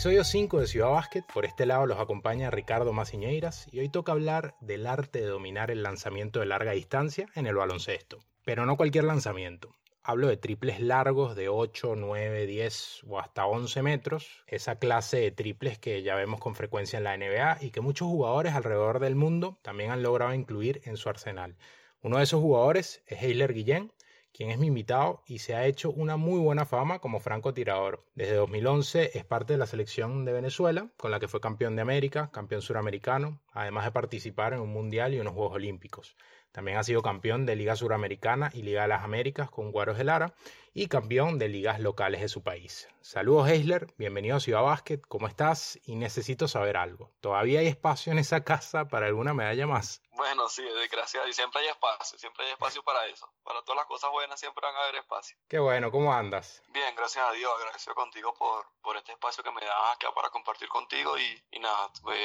Episodio 0.00 0.24
5 0.24 0.60
de 0.60 0.66
Ciudad 0.66 0.92
Básquet. 0.92 1.26
Por 1.26 1.44
este 1.44 1.66
lado 1.66 1.84
los 1.84 2.00
acompaña 2.00 2.50
Ricardo 2.50 2.90
Maciñeiras 2.94 3.66
y 3.70 3.80
hoy 3.80 3.90
toca 3.90 4.12
hablar 4.12 4.54
del 4.62 4.86
arte 4.86 5.20
de 5.20 5.26
dominar 5.26 5.70
el 5.70 5.82
lanzamiento 5.82 6.40
de 6.40 6.46
larga 6.46 6.72
distancia 6.72 7.26
en 7.34 7.46
el 7.46 7.54
baloncesto. 7.54 8.18
Pero 8.46 8.64
no 8.64 8.78
cualquier 8.78 9.04
lanzamiento. 9.04 9.76
Hablo 10.02 10.28
de 10.28 10.38
triples 10.38 10.80
largos 10.80 11.36
de 11.36 11.50
8, 11.50 11.96
9, 11.96 12.46
10 12.46 13.02
o 13.08 13.20
hasta 13.20 13.44
11 13.44 13.82
metros, 13.82 14.42
esa 14.46 14.76
clase 14.76 15.18
de 15.18 15.32
triples 15.32 15.78
que 15.78 16.02
ya 16.02 16.14
vemos 16.14 16.40
con 16.40 16.54
frecuencia 16.54 16.96
en 16.96 17.04
la 17.04 17.18
NBA 17.18 17.58
y 17.60 17.70
que 17.70 17.82
muchos 17.82 18.08
jugadores 18.08 18.54
alrededor 18.54 19.00
del 19.00 19.16
mundo 19.16 19.58
también 19.60 19.90
han 19.90 20.02
logrado 20.02 20.32
incluir 20.32 20.80
en 20.84 20.96
su 20.96 21.10
arsenal. 21.10 21.58
Uno 22.00 22.16
de 22.16 22.24
esos 22.24 22.40
jugadores 22.40 23.02
es 23.06 23.22
Heiler 23.22 23.52
Guillén, 23.52 23.92
quien 24.32 24.50
es 24.50 24.58
mi 24.58 24.68
invitado 24.68 25.22
y 25.26 25.38
se 25.38 25.54
ha 25.54 25.66
hecho 25.66 25.90
una 25.90 26.16
muy 26.16 26.38
buena 26.40 26.64
fama 26.64 26.98
como 26.98 27.20
francotirador. 27.20 28.04
Desde 28.14 28.34
2011 28.34 29.10
es 29.14 29.24
parte 29.24 29.54
de 29.54 29.58
la 29.58 29.66
selección 29.66 30.24
de 30.24 30.32
Venezuela, 30.32 30.88
con 30.96 31.10
la 31.10 31.20
que 31.20 31.28
fue 31.28 31.40
campeón 31.40 31.76
de 31.76 31.82
América, 31.82 32.30
campeón 32.32 32.62
suramericano, 32.62 33.40
además 33.52 33.84
de 33.84 33.92
participar 33.92 34.52
en 34.52 34.60
un 34.60 34.72
mundial 34.72 35.14
y 35.14 35.20
unos 35.20 35.34
Juegos 35.34 35.54
Olímpicos. 35.54 36.16
También 36.52 36.78
ha 36.78 36.82
sido 36.82 37.02
campeón 37.02 37.46
de 37.46 37.54
Liga 37.54 37.76
Suramericana 37.76 38.50
y 38.52 38.62
Liga 38.62 38.82
de 38.82 38.88
las 38.88 39.04
Américas 39.04 39.50
con 39.50 39.70
Guaros 39.70 39.96
de 39.98 40.04
Lara 40.04 40.34
y 40.74 40.88
campeón 40.88 41.38
de 41.38 41.48
ligas 41.48 41.80
locales 41.80 42.20
de 42.20 42.28
su 42.28 42.42
país. 42.42 42.88
Saludos 43.00 43.48
Heisler, 43.48 43.86
bienvenido 43.98 44.36
a 44.36 44.40
Ciudad 44.40 44.62
Básquet, 44.62 45.00
¿cómo 45.06 45.28
estás? 45.28 45.78
Y 45.84 45.96
necesito 45.96 46.48
saber 46.48 46.76
algo. 46.76 47.10
¿Todavía 47.20 47.60
hay 47.60 47.68
espacio 47.68 48.12
en 48.12 48.18
esa 48.18 48.42
casa 48.42 48.88
para 48.88 49.06
alguna 49.06 49.32
medalla 49.32 49.66
más? 49.66 50.02
Bueno, 50.12 50.48
sí, 50.48 50.64
gracias 50.90 51.26
y 51.28 51.32
siempre 51.32 51.62
hay 51.62 51.68
espacio, 51.68 52.18
siempre 52.18 52.44
hay 52.44 52.52
espacio 52.52 52.82
para 52.82 53.06
eso. 53.06 53.32
Para 53.42 53.62
todas 53.62 53.76
las 53.76 53.86
cosas 53.86 54.10
buenas 54.10 54.38
siempre 54.38 54.60
van 54.62 54.74
a 54.74 54.82
haber 54.84 54.96
espacio. 54.96 55.36
Qué 55.48 55.58
bueno, 55.58 55.90
¿cómo 55.90 56.12
andas? 56.12 56.62
Bien, 56.68 56.94
gracias 56.96 57.24
a 57.26 57.32
Dios, 57.32 57.50
agradecido 57.58 57.94
contigo 57.94 58.34
por, 58.34 58.66
por 58.82 58.96
este 58.96 59.12
espacio 59.12 59.42
que 59.42 59.52
me 59.52 59.60
das 59.60 59.96
acá 59.96 60.12
para 60.14 60.30
compartir 60.30 60.68
contigo 60.68 61.16
y, 61.16 61.42
y 61.52 61.58
nada, 61.60 61.90
pues, 62.02 62.20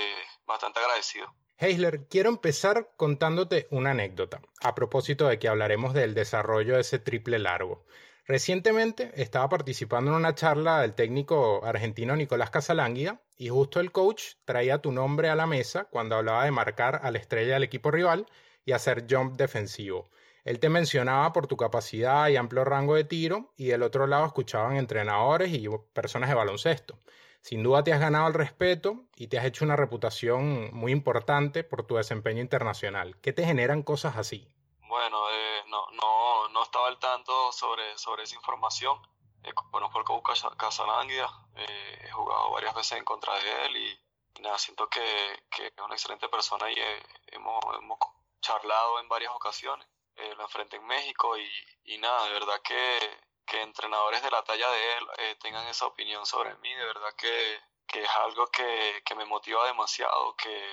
bastante 0.46 0.80
agradecido. 0.80 1.34
Heisler, 1.58 2.08
quiero 2.10 2.30
empezar 2.30 2.90
contándote 2.98 3.68
una 3.72 3.92
anécdota 3.92 4.42
a 4.62 4.76
propósito 4.76 5.28
de 5.28 5.40
que 5.40 5.48
hablaremos 5.48 5.94
del 5.94 6.14
desarrollo 6.14 6.76
de 6.76 6.82
ese 6.82 7.00
triple 7.00 7.40
largo. 7.40 7.86
Recientemente 8.28 9.12
estaba 9.16 9.48
participando 9.48 10.12
en 10.12 10.18
una 10.18 10.36
charla 10.36 10.82
del 10.82 10.96
técnico 10.96 11.64
argentino 11.64 12.14
Nicolás 12.18 12.50
Casalánguida 12.50 13.22
y 13.38 13.48
justo 13.48 13.80
el 13.80 13.94
coach 13.94 14.34
traía 14.44 14.82
tu 14.82 14.92
nombre 14.92 15.30
a 15.30 15.36
la 15.36 15.48
mesa 15.48 15.86
cuando 15.86 16.18
hablaba 16.18 16.44
de 16.44 16.52
marcar 16.52 17.00
a 17.04 17.12
la 17.12 17.20
estrella 17.20 17.54
del 17.54 17.64
equipo 17.64 17.90
rival 17.90 18.26
y 18.66 18.74
hacer 18.74 19.06
jump 19.10 19.38
defensivo. 19.38 20.10
Él 20.44 20.60
te 20.60 20.68
mencionaba 20.68 21.32
por 21.32 21.48
tu 21.48 21.56
capacidad 21.56 22.28
y 22.28 22.36
amplio 22.36 22.66
rango 22.66 22.96
de 22.96 23.06
tiro 23.06 23.54
y 23.56 23.68
del 23.68 23.84
otro 23.84 24.08
lado 24.08 24.26
escuchaban 24.26 24.76
entrenadores 24.76 25.54
y 25.54 25.70
personas 25.94 26.28
de 26.28 26.36
baloncesto. 26.36 27.00
Sin 27.46 27.62
duda 27.62 27.84
te 27.84 27.94
has 27.94 28.00
ganado 28.00 28.28
el 28.28 28.34
respeto 28.34 29.06
y 29.16 29.28
te 29.28 29.38
has 29.38 29.46
hecho 29.46 29.66
una 29.66 29.76
reputación 29.76 30.72
muy 30.74 30.92
importante 30.92 31.64
por 31.64 31.86
tu 31.86 31.94
desempeño 31.94 32.42
internacional. 32.42 33.22
¿Qué 33.22 33.34
te 33.34 33.46
generan 33.46 33.84
cosas 33.84 34.18
así? 34.18 34.52
Bueno, 34.80 35.30
eh, 35.30 35.62
no, 35.68 35.86
no, 35.92 36.50
no 36.50 36.64
estaba 36.64 36.88
al 36.88 36.98
tanto 36.98 37.52
sobre, 37.52 38.00
sobre 38.00 38.24
esa 38.24 38.34
información. 38.34 38.98
Eh, 39.44 39.54
conozco 39.70 40.00
al 40.00 40.06
coach 40.06 40.42
Casalánguida, 40.58 41.30
eh, 41.56 42.06
he 42.08 42.10
jugado 42.10 42.50
varias 42.50 42.74
veces 42.74 42.98
en 42.98 43.06
contra 43.06 43.36
de 43.36 43.66
él 43.68 43.78
y, 43.78 44.42
nada, 44.42 44.58
siento 44.58 44.90
que, 44.90 45.06
que, 45.52 45.68
es 45.68 45.84
una 45.86 45.94
excelente 45.94 46.28
persona 46.30 46.72
y 46.72 46.74
eh, 46.74 47.04
hemos, 47.28 47.64
hemos 47.80 48.00
charlado 48.42 49.00
en 49.02 49.08
varias 49.08 49.32
ocasiones. 49.36 49.88
Lo 50.36 50.42
enfrenté 50.42 50.78
en 50.78 50.88
México 50.88 51.38
y, 51.38 51.48
y 51.94 52.00
nada, 52.00 52.26
de 52.26 52.34
verdad 52.34 52.60
que, 52.64 53.00
que 53.46 53.62
entrenadores 53.62 54.22
de 54.24 54.32
la 54.32 54.44
talla 54.44 54.70
de 54.70 54.98
él 54.98 55.04
eh, 55.18 55.36
tengan 55.42 55.68
esa 55.68 55.86
opinión 55.86 56.26
sobre 56.26 56.56
mí, 56.58 56.74
de 56.74 56.86
verdad 56.86 57.14
que, 57.18 57.60
que 57.88 58.04
es 58.04 58.10
algo 58.24 58.48
que, 58.48 59.02
que, 59.06 59.16
me 59.16 59.26
motiva 59.26 59.66
demasiado, 59.68 60.36
que 60.36 60.68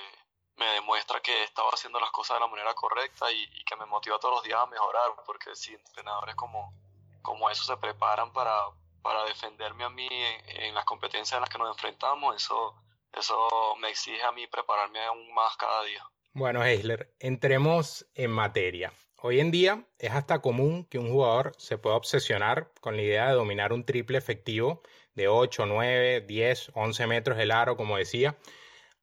me 0.57 0.65
demuestra 0.73 1.19
que 1.21 1.43
estaba 1.43 1.69
haciendo 1.69 1.99
las 1.99 2.11
cosas 2.11 2.35
de 2.37 2.41
la 2.41 2.47
manera 2.47 2.73
correcta 2.73 3.31
y, 3.31 3.63
que 3.65 3.75
me 3.75 3.85
motiva 3.85 4.19
todos 4.19 4.35
los 4.35 4.43
días 4.43 4.59
a 4.59 4.67
mejorar, 4.67 5.11
porque 5.25 5.55
si 5.55 5.73
entrenadores 5.73 6.35
como, 6.35 6.73
como 7.21 7.49
eso 7.49 7.63
se 7.63 7.77
preparan 7.77 8.31
para, 8.33 8.55
para 9.01 9.23
defenderme 9.25 9.83
a 9.83 9.89
mí 9.89 10.07
en, 10.09 10.63
en 10.63 10.75
las 10.75 10.85
competencias 10.85 11.37
en 11.37 11.41
las 11.41 11.49
que 11.49 11.57
nos 11.57 11.69
enfrentamos, 11.69 12.35
eso, 12.35 12.75
eso 13.13 13.75
me 13.79 13.89
exige 13.89 14.23
a 14.23 14.31
mí 14.31 14.47
prepararme 14.47 15.03
aún 15.05 15.33
más 15.33 15.55
cada 15.57 15.83
día. 15.83 16.03
Bueno, 16.33 16.63
Heisler, 16.63 17.13
entremos 17.19 18.07
en 18.15 18.31
materia. 18.31 18.91
Hoy 19.25 19.39
en 19.39 19.51
día 19.51 19.85
es 19.99 20.11
hasta 20.11 20.41
común 20.41 20.85
que 20.89 20.99
un 20.99 21.09
jugador 21.09 21.53
se 21.57 21.77
pueda 21.77 21.95
obsesionar 21.95 22.73
con 22.81 22.97
la 22.97 23.03
idea 23.03 23.29
de 23.29 23.35
dominar 23.35 23.71
un 23.71 23.85
triple 23.85 24.17
efectivo 24.17 24.81
de 25.15 25.29
8, 25.29 25.65
9, 25.65 26.25
10, 26.27 26.71
11 26.73 27.07
metros 27.07 27.37
de 27.37 27.49
aro, 27.49 27.77
como 27.77 27.95
decía, 27.95 28.35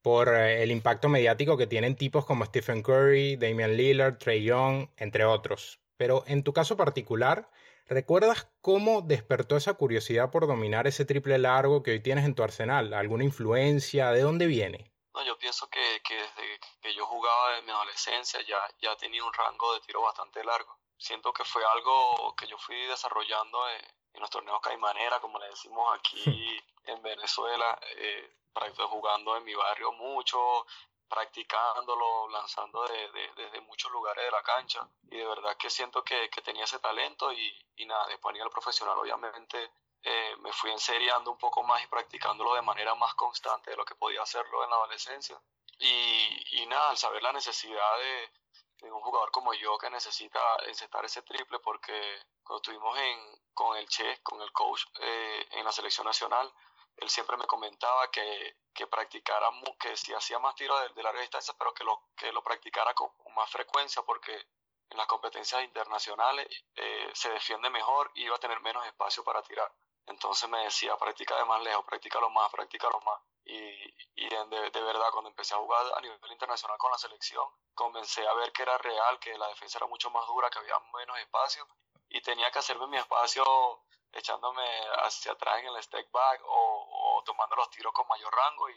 por 0.03 0.29
eh, 0.29 0.63
el 0.63 0.73
impacto 0.73 1.09
mediático 1.09 1.57
que 1.57 1.67
tienen 1.67 1.97
tipos 1.97 2.27
como 2.27 2.45
Stephen 2.45 2.83
Curry, 2.83 3.37
Damian 3.37 3.79
Lillard, 3.79 4.19
Trey 4.19 4.45
Young, 4.45 4.89
entre 4.99 5.25
otros. 5.25 5.81
Pero 5.97 6.23
en 6.27 6.43
tu 6.43 6.53
caso 6.53 6.77
particular, 6.77 7.49
¿recuerdas 7.89 8.47
cómo 8.61 9.01
despertó 9.01 9.57
esa 9.57 9.73
curiosidad 9.73 10.31
por 10.31 10.47
dominar 10.47 10.87
ese 10.87 11.07
triple 11.07 11.39
largo 11.39 11.83
que 11.83 11.93
hoy 11.93 12.01
tienes 12.01 12.27
en 12.27 12.35
tu 12.35 12.43
arsenal? 12.43 12.93
¿Alguna 12.93 13.25
influencia? 13.25 14.11
¿De 14.13 14.21
dónde 14.21 14.47
viene? 14.47 14.90
No, 15.15 15.23
yo 15.23 15.37
pienso 15.39 15.69
que, 15.69 16.01
que, 16.03 16.15
desde 16.15 16.61
que 16.81 16.95
yo 16.95 17.05
jugaba 17.07 17.59
en 17.59 17.65
mi 17.67 17.73
adolescencia 17.73 18.41
ya, 18.43 18.61
ya 18.81 18.97
tenía 18.97 19.25
un 19.25 19.33
rango 19.33 19.75
de 19.75 19.81
tiro 19.81 20.03
bastante 20.03 20.45
largo. 20.45 20.79
Siento 20.97 21.33
que 21.33 21.45
fue 21.45 21.65
algo 21.65 22.35
que 22.37 22.47
yo 22.47 22.57
fui 22.59 22.77
desarrollando 22.87 23.69
en, 23.71 23.85
en 24.15 24.21
los 24.21 24.31
torneos 24.31 24.61
caimanera, 24.61 25.21
como 25.21 25.39
le 25.39 25.49
decimos 25.49 25.93
aquí 25.95 26.23
en 26.85 27.03
Venezuela, 27.03 27.79
eh, 27.97 28.37
jugando 28.89 29.37
en 29.37 29.45
mi 29.45 29.55
barrio 29.55 29.93
mucho, 29.93 30.67
practicándolo, 31.09 32.29
lanzando 32.29 32.87
de, 32.87 33.11
de, 33.11 33.33
desde 33.37 33.61
muchos 33.63 33.91
lugares 33.91 34.25
de 34.25 34.31
la 34.31 34.43
cancha. 34.43 34.87
Y 35.11 35.17
de 35.17 35.27
verdad 35.27 35.57
que 35.57 35.71
siento 35.71 36.05
que, 36.05 36.29
que 36.31 36.43
tenía 36.43 36.65
ese 36.65 36.79
talento 36.79 37.33
y, 37.33 37.67
y 37.77 37.87
nada, 37.87 38.07
después 38.07 38.33
a 38.33 38.35
nivel 38.35 38.51
profesional 38.51 38.99
obviamente 38.99 39.71
eh, 40.03 40.35
me 40.39 40.53
fui 40.53 40.71
enseriando 40.71 41.31
un 41.31 41.39
poco 41.39 41.63
más 41.63 41.83
y 41.83 41.87
practicándolo 41.87 42.55
de 42.55 42.63
manera 42.63 42.95
más 42.95 43.15
constante 43.15 43.71
de 43.71 43.77
lo 43.77 43.85
que 43.85 43.95
podía 43.95 44.23
hacerlo 44.23 44.65
en 44.65 44.71
la 44.71 44.77
adolescencia. 44.77 45.41
Y, 45.79 46.63
y 46.63 46.67
nada, 46.67 46.91
al 46.91 46.97
saber 46.97 47.23
la 47.23 47.33
necesidad 47.33 47.99
de, 47.99 48.33
de, 48.83 48.93
un 48.93 49.01
jugador 49.01 49.31
como 49.31 49.53
yo 49.55 49.79
que 49.79 49.91
necesita 49.91 50.41
encestar 50.67 51.05
ese 51.05 51.23
triple, 51.23 51.59
porque 51.61 52.23
cuando 52.43 52.61
estuvimos 52.63 52.99
en, 52.99 53.43
con 53.53 53.77
el 53.77 53.89
Che, 53.89 54.23
con 54.23 54.41
el 54.43 54.53
coach 54.53 54.85
eh, 55.01 55.49
en 55.53 55.65
la 55.65 55.73
selección 55.73 56.07
nacional, 56.07 56.53
él 56.97 57.09
siempre 57.09 57.37
me 57.37 57.47
comentaba 57.47 58.11
que, 58.11 58.57
que 58.75 58.87
practicara, 58.87 59.51
que 59.79 59.97
si 59.97 60.13
hacía 60.13 60.39
más 60.39 60.55
tiros 60.55 60.81
de, 60.83 60.89
de, 60.95 61.03
larga 61.03 61.21
distancia, 61.21 61.55
pero 61.59 61.73
que 61.73 61.85
lo, 61.85 62.09
que 62.17 62.33
lo 62.33 62.43
practicara 62.43 62.95
con, 62.95 63.09
con 63.17 63.35
más 63.35 63.51
frecuencia, 63.51 64.03
porque 64.03 64.47
en 64.91 64.99
las 64.99 65.07
competencias 65.07 65.63
internacionales 65.63 66.49
eh, 66.75 67.11
se 67.15 67.31
defiende 67.31 67.71
mejor 67.71 68.11
y 68.15 68.25
iba 68.25 68.37
a 68.37 68.41
tener 68.41 68.61
menos 68.61 68.85
espacio 68.87 69.25
para 69.25 69.43
tirar. 69.43 69.73
Entonces 70.07 70.49
me 70.49 70.65
decía, 70.65 70.97
practica 70.97 71.37
de 71.37 71.45
más 71.45 71.63
lejos, 71.63 71.85
practícalo 71.85 72.29
más, 72.31 72.51
practícalo 72.51 73.01
más. 73.01 73.21
Y, 73.45 73.57
y 74.17 74.29
de, 74.29 74.71
de, 74.71 74.83
verdad, 74.83 75.11
cuando 75.13 75.31
empecé 75.31 75.55
a 75.55 75.59
jugar 75.59 75.87
a 75.97 76.01
nivel 76.01 76.19
internacional 76.31 76.77
con 76.79 76.91
la 76.91 76.99
selección, 76.99 77.47
comencé 77.75 78.27
a 78.27 78.35
ver 78.35 78.53
que 78.53 78.63
era 78.63 78.77
real, 78.79 79.19
que 79.21 79.37
la 79.39 79.49
defensa 79.49 79.79
era 79.79 79.87
mucho 79.87 80.11
más 80.11 80.27
dura, 80.27 80.51
que 80.51 80.59
había 80.59 80.79
menos 80.95 81.19
espacio 81.19 81.67
y 82.09 82.21
tenía 82.21 82.51
que 82.51 82.59
hacerme 82.59 82.89
mi 82.89 82.97
espacio 82.97 83.45
echándome 84.13 84.65
hacia 85.05 85.33
atrás 85.33 85.61
en 85.61 85.69
el 85.69 85.83
step 85.83 86.11
back 86.11 86.43
o, 86.45 87.17
o 87.19 87.23
tomando 87.23 87.55
los 87.55 87.71
tiros 87.71 87.93
con 87.93 88.09
mayor 88.09 88.35
rango 88.35 88.69
y, 88.69 88.75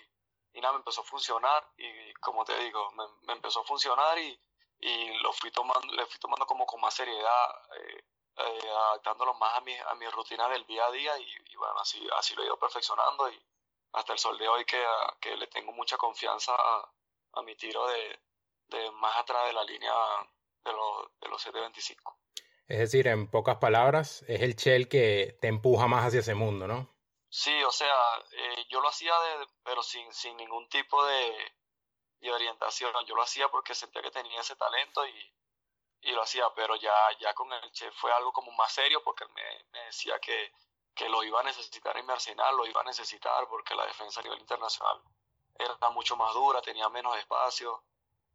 y, 0.53 0.61
nada, 0.61 0.73
me 0.73 0.77
empezó 0.77 1.01
a 1.01 1.05
funcionar 1.05 1.67
y 1.77 2.13
como 2.15 2.45
te 2.45 2.55
digo, 2.59 2.91
me, 2.91 3.03
me 3.23 3.33
empezó 3.33 3.61
a 3.61 3.63
funcionar 3.63 4.17
y, 4.19 4.39
y 4.83 5.17
lo 5.19 5.31
fui 5.33 5.51
tomando, 5.51 5.93
le 5.93 6.05
fui 6.05 6.19
tomando 6.19 6.45
como 6.45 6.65
con 6.65 6.81
más 6.81 6.93
seriedad. 6.93 7.49
Eh, 7.77 8.03
eh, 8.35 8.69
adaptándolo 8.89 9.35
más 9.35 9.55
a 9.57 9.61
mi, 9.61 9.73
a 9.75 9.93
mi 9.93 10.07
rutina 10.07 10.49
del 10.49 10.65
día 10.65 10.85
a 10.87 10.91
día 10.91 11.19
y, 11.19 11.51
y, 11.51 11.55
bueno, 11.55 11.75
así, 11.79 12.03
así 12.17 12.33
lo 12.33 12.41
he 12.41 12.47
ido 12.47 12.57
perfeccionando 12.57 13.29
y 13.29 13.39
hasta 13.93 14.13
el 14.13 14.17
sol 14.17 14.39
de 14.39 14.47
hoy 14.47 14.65
que, 14.65 14.83
que 15.21 15.37
le 15.37 15.45
tengo 15.47 15.71
mucha 15.71 15.97
confianza 15.97 16.51
a, 16.55 16.91
a 17.33 17.41
mi 17.43 17.55
tiro 17.55 17.85
de, 17.87 18.19
de, 18.69 18.91
más 18.93 19.17
atrás 19.17 19.45
de 19.45 19.53
la 19.53 19.63
línea 19.63 19.93
de, 20.65 20.71
lo, 20.71 21.11
de 21.21 21.29
los 21.29 21.41
725. 21.43 22.17
Es 22.67 22.79
decir, 22.79 23.07
en 23.07 23.29
pocas 23.29 23.57
palabras, 23.57 24.23
es 24.27 24.41
el 24.41 24.55
Shell 24.55 24.89
que 24.89 25.37
te 25.39 25.47
empuja 25.47 25.87
más 25.87 26.05
hacia 26.05 26.21
ese 26.21 26.33
mundo, 26.33 26.65
¿no? 26.65 26.89
Sí, 27.29 27.63
o 27.63 27.71
sea, 27.71 27.95
eh, 28.31 28.65
yo 28.69 28.81
lo 28.81 28.89
hacía, 28.89 29.13
de, 29.13 29.47
pero 29.63 29.83
sin, 29.83 30.11
sin 30.11 30.37
ningún 30.37 30.67
tipo 30.69 31.05
de, 31.05 31.53
de 32.29 32.35
orientación. 32.35 32.93
Yo 33.05 33.15
lo 33.15 33.23
hacía 33.23 33.49
porque 33.49 33.75
sentía 33.75 34.01
que 34.01 34.11
tenía 34.11 34.41
ese 34.41 34.55
talento 34.55 35.05
y, 35.05 35.33
y 36.01 36.11
lo 36.11 36.21
hacía, 36.21 36.49
pero 36.55 36.75
ya, 36.75 36.93
ya 37.19 37.33
con 37.33 37.51
el 37.53 37.71
chef 37.71 37.93
fue 37.95 38.11
algo 38.11 38.31
como 38.33 38.51
más 38.53 38.71
serio 38.71 39.01
porque 39.03 39.25
me, 39.27 39.81
decía 39.85 40.19
que, 40.19 40.53
que 40.93 41.09
lo 41.09 41.23
iba 41.23 41.39
a 41.39 41.43
necesitar 41.43 41.95
en 41.97 42.05
mi 42.05 42.13
arsenal, 42.13 42.55
lo 42.55 42.65
iba 42.65 42.81
a 42.81 42.85
necesitar 42.85 43.47
porque 43.47 43.75
la 43.75 43.85
defensa 43.85 44.19
a 44.19 44.23
nivel 44.23 44.39
internacional 44.39 45.01
era 45.55 45.89
mucho 45.91 46.15
más 46.15 46.33
dura, 46.33 46.61
tenía 46.61 46.89
menos 46.89 47.15
espacio 47.17 47.83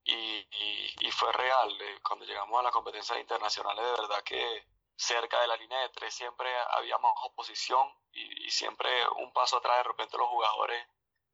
y, 0.04 0.14
y, 0.14 0.94
y 1.00 1.10
fue 1.10 1.32
real. 1.32 1.70
Eh, 1.80 2.00
cuando 2.02 2.24
llegamos 2.24 2.58
a 2.60 2.62
las 2.62 2.72
competencias 2.72 3.18
internacionales, 3.18 3.84
de 3.84 3.90
verdad 3.92 4.22
que 4.22 4.66
cerca 4.96 5.40
de 5.40 5.46
la 5.46 5.56
línea 5.56 5.80
de 5.80 5.88
tres 5.90 6.14
siempre 6.14 6.50
había 6.70 6.98
más 6.98 7.12
oposición 7.24 7.88
y, 8.12 8.46
y, 8.46 8.50
siempre 8.50 8.90
un 9.16 9.32
paso 9.32 9.58
atrás, 9.58 9.78
de 9.78 9.82
repente 9.84 10.16
los 10.16 10.28
jugadores 10.28 10.86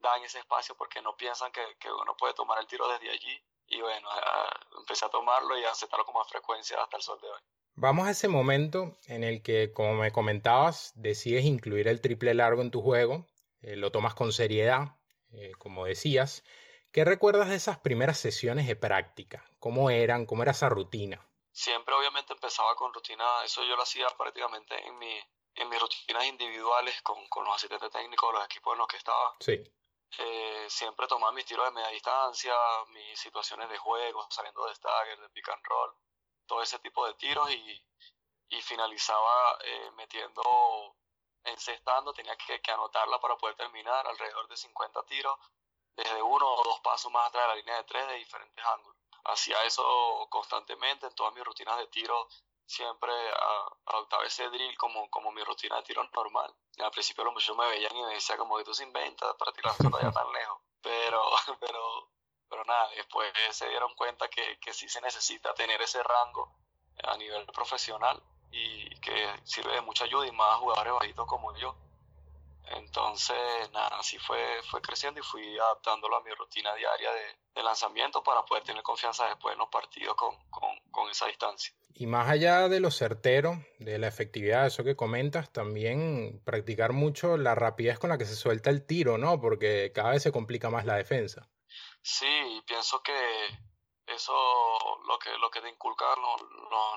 dan 0.08 0.22
ese 0.22 0.38
espacio 0.38 0.76
porque 0.76 1.02
no 1.02 1.16
piensan 1.16 1.50
que, 1.52 1.76
que 1.78 1.90
uno 1.90 2.16
puede 2.16 2.34
tomar 2.34 2.58
el 2.58 2.66
tiro 2.66 2.88
desde 2.88 3.10
allí 3.10 3.42
y 3.66 3.80
bueno, 3.80 4.08
empecé 4.78 5.04
a 5.06 5.08
tomarlo 5.08 5.58
y 5.58 5.64
a 5.64 5.70
aceptarlo 5.70 6.04
con 6.04 6.14
más 6.14 6.28
frecuencia 6.28 6.80
hasta 6.82 6.96
el 6.96 7.02
sol 7.02 7.20
de 7.20 7.28
hoy. 7.28 7.40
Vamos 7.76 8.06
a 8.06 8.10
ese 8.10 8.28
momento 8.28 8.96
en 9.06 9.24
el 9.24 9.42
que, 9.42 9.72
como 9.72 9.94
me 9.94 10.12
comentabas, 10.12 10.92
decides 10.94 11.44
incluir 11.44 11.88
el 11.88 12.00
triple 12.00 12.34
largo 12.34 12.62
en 12.62 12.70
tu 12.70 12.82
juego, 12.82 13.26
eh, 13.62 13.76
lo 13.76 13.90
tomas 13.90 14.14
con 14.14 14.32
seriedad, 14.32 14.96
eh, 15.32 15.52
como 15.58 15.84
decías. 15.84 16.44
¿Qué 16.92 17.04
recuerdas 17.04 17.48
de 17.48 17.56
esas 17.56 17.78
primeras 17.78 18.18
sesiones 18.18 18.68
de 18.68 18.76
práctica? 18.76 19.44
¿Cómo 19.58 19.90
eran? 19.90 20.26
¿Cómo 20.26 20.42
era 20.42 20.52
esa 20.52 20.68
rutina? 20.68 21.26
Siempre 21.50 21.94
obviamente 21.94 22.32
empezaba 22.32 22.76
con 22.76 22.94
rutina, 22.94 23.24
eso 23.44 23.64
yo 23.64 23.74
lo 23.74 23.82
hacía 23.82 24.06
prácticamente 24.16 24.74
en, 24.86 24.96
mi, 24.98 25.18
en 25.56 25.68
mis 25.68 25.80
rutinas 25.80 26.26
individuales 26.26 27.00
con, 27.02 27.26
con 27.28 27.44
los 27.44 27.56
asistentes 27.56 27.90
técnicos 27.90 28.32
los 28.32 28.44
equipos 28.44 28.74
en 28.74 28.78
los 28.78 28.88
que 28.88 28.96
estaba. 28.98 29.34
Sí. 29.40 29.64
Eh, 30.18 30.66
siempre 30.68 31.06
tomaba 31.08 31.32
mis 31.32 31.44
tiros 31.44 31.66
de 31.66 31.72
media 31.72 31.88
distancia, 31.88 32.54
mis 32.88 33.18
situaciones 33.18 33.68
de 33.68 33.78
juego, 33.78 34.26
saliendo 34.30 34.64
de 34.66 34.74
stagger, 34.74 35.20
de 35.20 35.28
pick 35.30 35.48
and 35.48 35.64
roll, 35.64 35.94
todo 36.46 36.62
ese 36.62 36.78
tipo 36.78 37.06
de 37.06 37.14
tiros 37.14 37.50
y, 37.50 37.84
y 38.48 38.62
finalizaba 38.62 39.58
eh, 39.64 39.90
metiendo, 39.96 40.96
encestando, 41.44 42.12
tenía 42.12 42.36
que, 42.36 42.60
que, 42.60 42.70
anotarla 42.70 43.20
para 43.20 43.36
poder 43.36 43.56
terminar 43.56 44.06
alrededor 44.06 44.48
de 44.48 44.56
50 44.56 45.02
tiros, 45.04 45.38
desde 45.96 46.22
uno 46.22 46.46
o 46.46 46.62
dos 46.64 46.80
pasos 46.80 47.10
más 47.12 47.28
atrás 47.28 47.44
de 47.44 47.48
la 47.48 47.56
línea 47.56 47.76
de 47.76 47.84
tres 47.84 48.06
de 48.08 48.14
diferentes 48.14 48.64
ángulos. 48.64 48.96
Hacía 49.24 49.64
eso 49.64 50.26
constantemente 50.30 51.06
en 51.06 51.14
todas 51.14 51.34
mis 51.34 51.44
rutinas 51.44 51.78
de 51.78 51.86
tiro 51.88 52.28
siempre 52.66 53.12
adoptaba 53.86 54.24
ese 54.24 54.48
drill 54.48 54.76
como, 54.76 55.08
como 55.10 55.32
mi 55.32 55.42
rutina 55.44 55.76
de 55.76 55.82
tiro 55.82 56.02
normal. 56.14 56.54
al 56.78 56.90
principio 56.90 57.24
los 57.24 57.34
muchachos 57.34 57.56
me 57.56 57.68
veían 57.68 57.96
y 57.96 58.02
me 58.02 58.14
decían 58.14 58.38
como 58.38 58.56
que 58.56 58.64
tú 58.64 58.74
se 58.74 58.84
inventas 58.84 59.34
para 59.36 59.52
tirar 59.52 59.74
allá 59.80 60.12
tan 60.12 60.32
lejos. 60.32 60.58
Pero, 60.82 61.22
pero, 61.60 62.10
pero 62.48 62.64
nada, 62.64 62.88
después 62.96 63.32
se 63.50 63.68
dieron 63.68 63.94
cuenta 63.94 64.28
que, 64.28 64.58
que 64.60 64.72
sí 64.72 64.88
se 64.88 65.00
necesita 65.00 65.54
tener 65.54 65.80
ese 65.82 66.02
rango 66.02 66.52
a 67.02 67.16
nivel 67.16 67.44
profesional 67.46 68.22
y 68.50 68.88
que 69.00 69.40
sirve 69.44 69.72
de 69.74 69.80
mucha 69.80 70.04
ayuda 70.04 70.26
y 70.26 70.32
más 70.32 70.58
jugadores 70.58 70.94
bajitos 70.94 71.26
como 71.26 71.54
yo. 71.56 71.74
Entonces, 72.70 73.36
nada, 73.72 73.98
así 73.98 74.18
fue, 74.18 74.38
fue 74.70 74.80
creciendo 74.80 75.20
y 75.20 75.22
fui 75.22 75.58
adaptándolo 75.58 76.16
a 76.16 76.22
mi 76.22 76.30
rutina 76.32 76.74
diaria 76.74 77.12
de, 77.12 77.36
de 77.54 77.62
lanzamiento 77.62 78.22
para 78.22 78.44
poder 78.44 78.64
tener 78.64 78.82
confianza 78.82 79.26
después 79.28 79.52
en 79.52 79.58
los 79.58 79.68
partidos 79.68 80.14
con, 80.16 80.34
con, 80.50 80.70
con 80.90 81.10
esa 81.10 81.26
distancia. 81.26 81.74
Y 81.96 82.06
más 82.06 82.28
allá 82.28 82.68
de 82.68 82.80
lo 82.80 82.90
certero, 82.90 83.64
de 83.78 83.98
la 83.98 84.08
efectividad, 84.08 84.62
de 84.62 84.68
eso 84.68 84.82
que 84.82 84.96
comentas, 84.96 85.52
también 85.52 86.42
practicar 86.44 86.92
mucho 86.92 87.36
la 87.36 87.54
rapidez 87.54 87.98
con 87.98 88.10
la 88.10 88.18
que 88.18 88.24
se 88.24 88.34
suelta 88.34 88.70
el 88.70 88.84
tiro, 88.84 89.16
¿no? 89.16 89.40
Porque 89.40 89.92
cada 89.94 90.10
vez 90.10 90.22
se 90.22 90.32
complica 90.32 90.70
más 90.70 90.86
la 90.86 90.96
defensa. 90.96 91.48
Sí, 92.02 92.62
pienso 92.66 93.00
que 93.02 93.12
eso 94.06 95.00
lo 95.06 95.18
que, 95.18 95.36
lo 95.38 95.50
que 95.50 95.60
te 95.60 95.68
inculcan 95.68 96.18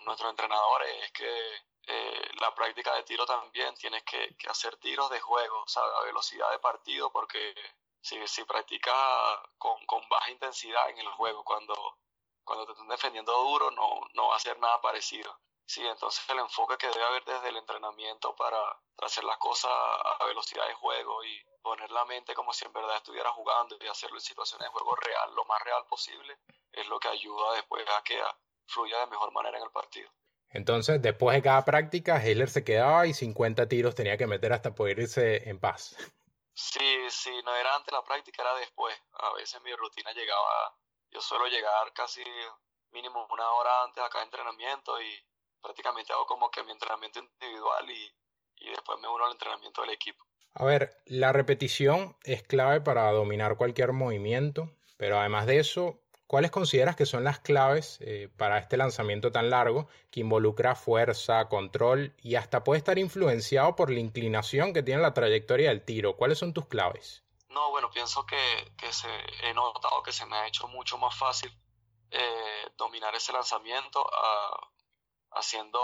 nuestros 0.06 0.30
entrenadores 0.30 1.04
es 1.04 1.12
que 1.12 1.56
eh, 1.88 2.32
la 2.42 2.54
práctica 2.54 2.94
de 2.96 3.04
tiro 3.04 3.26
también 3.26 3.74
tienes 3.76 4.04
que, 4.04 4.36
que, 4.36 4.50
hacer 4.50 4.76
tiros 4.78 5.10
de 5.10 5.20
juego, 5.22 5.64
o 5.64 5.68
sea, 5.68 5.84
a 5.84 6.04
velocidad 6.04 6.52
de 6.52 6.60
partido, 6.60 7.12
porque 7.12 7.56
si, 8.02 8.28
si 8.28 8.44
practicas 8.44 8.96
con, 9.58 9.86
con 9.86 10.08
baja 10.10 10.32
intensidad 10.32 10.90
en 10.90 11.00
el 11.00 11.08
juego, 11.12 11.44
cuando 11.44 11.98
cuando 12.48 12.66
te 12.66 12.72
están 12.72 12.88
defendiendo 12.88 13.34
duro 13.34 13.70
no, 13.72 14.08
no 14.14 14.30
va 14.30 14.38
a 14.38 14.40
ser 14.40 14.58
nada 14.58 14.80
parecido. 14.80 15.38
Sí, 15.68 15.86
entonces 15.86 16.24
el 16.30 16.40
enfoque 16.40 16.78
que 16.78 16.88
debe 16.88 17.04
haber 17.04 17.24
desde 17.26 17.50
el 17.50 17.58
entrenamiento 17.58 18.36
para, 18.36 18.58
hacer 19.04 19.24
las 19.24 19.38
cosas 19.38 19.72
a 19.72 20.26
velocidad 20.26 20.66
de 20.68 20.74
juego 20.74 21.24
y 21.24 21.40
poner 21.62 21.92
la 21.92 22.06
mente 22.06 22.34
como 22.34 22.54
si 22.54 22.66
en 22.66 22.74
verdad 22.74 22.96
estuviera 22.96 23.30
jugando 23.32 23.78
y 23.80 23.88
hacerlo 23.88 24.18
en 24.18 24.22
situaciones 24.22 24.66
de 24.66 24.72
juego 24.72 24.96
real, 24.96 25.36
lo 25.36 25.46
más 25.46 25.62
real 25.64 25.86
posible, 25.88 26.38
es 26.72 26.88
lo 26.88 27.00
que 27.00 27.10
ayuda 27.10 27.54
después 27.54 27.86
a 27.90 28.02
que 28.04 28.20
fluya 28.66 29.00
de 29.00 29.08
mejor 29.08 29.32
manera 29.32 29.58
en 29.58 29.66
el 29.66 29.72
partido. 29.72 30.10
Entonces, 30.50 31.02
después 31.02 31.36
de 31.36 31.44
cada 31.44 31.64
práctica, 31.66 32.24
Heller 32.24 32.50
se 32.50 32.64
quedaba 32.64 33.06
y 33.06 33.14
50 33.14 33.68
tiros 33.68 33.94
tenía 33.94 34.18
que 34.18 34.26
meter 34.26 34.54
hasta 34.54 34.74
poder 34.74 35.00
irse 35.00 35.48
en 35.50 35.60
paz. 35.60 35.96
Sí, 36.54 37.10
sí, 37.10 37.42
no 37.44 37.54
era 37.56 37.76
antes 37.76 37.94
la 37.94 38.04
práctica, 38.04 38.42
era 38.42 38.56
después. 38.56 38.98
A 39.14 39.34
veces 39.34 39.62
mi 39.62 39.76
rutina 39.76 40.12
llegaba 40.14 40.74
yo 41.12 41.22
suelo 41.22 41.48
llegar 41.48 41.94
casi 41.94 42.24
mínimo 42.92 43.28
una 43.32 43.52
hora 43.52 43.84
antes 43.84 44.04
a 44.04 44.10
cada 44.10 44.24
entrenamiento 44.24 45.02
y 45.02 45.26
prácticamente 45.62 46.14
hago 46.14 46.26
como 46.26 46.50
que 46.50 46.64
mi 46.64 46.72
entrenamiento 46.72 47.20
individual 47.20 47.90
y, 47.90 48.14
y 48.58 48.70
después 48.70 49.00
me 49.00 49.08
uno 49.08 49.26
al 49.26 49.32
entrenamiento 49.34 49.82
del 49.82 49.92
equipo. 49.92 50.26
A 50.54 50.66
ver, 50.66 50.98
la 51.06 51.32
repetición 51.34 52.18
es 52.24 52.42
clave 52.42 52.82
para 52.82 53.12
dominar 53.12 53.58
cualquier 53.58 53.94
movimiento, 53.94 54.72
pero 54.98 55.20
además 55.20 55.46
de 55.46 55.60
eso, 55.60 56.00
¿cuáles 56.26 56.50
consideras 56.50 56.96
que 56.96 57.06
son 57.06 57.24
las 57.24 57.40
claves 57.40 58.00
eh, 58.02 58.30
para 58.38 58.58
este 58.58 58.76
lanzamiento 58.76 59.32
tan 59.32 59.52
largo 59.52 59.88
que 60.10 60.22
involucra 60.22 60.74
fuerza, 60.74 61.48
control 61.48 62.16
y 62.24 62.36
hasta 62.36 62.64
puede 62.64 62.80
estar 62.80 62.98
influenciado 62.98 63.76
por 63.76 63.92
la 63.92 64.00
inclinación 64.00 64.74
que 64.74 64.82
tiene 64.82 65.02
la 65.04 65.14
trayectoria 65.14 65.70
del 65.70 65.86
tiro? 65.86 66.18
¿Cuáles 66.18 66.40
son 66.40 66.54
tus 66.54 66.66
claves? 66.66 67.24
No, 67.50 67.70
bueno, 67.70 67.92
pienso 67.92 68.26
que, 68.26 68.74
que 68.78 68.92
se, 68.92 69.10
he 69.44 69.54
notado 69.54 70.02
que 70.02 70.12
se 70.12 70.26
me 70.26 70.38
ha 70.38 70.48
hecho 70.48 70.68
mucho 70.68 70.98
más 70.98 71.16
fácil 71.16 71.52
eh, 72.10 72.72
dominar 72.78 73.14
ese 73.14 73.32
lanzamiento 73.32 74.04
ah, 74.12 74.70
haciendo 75.38 75.80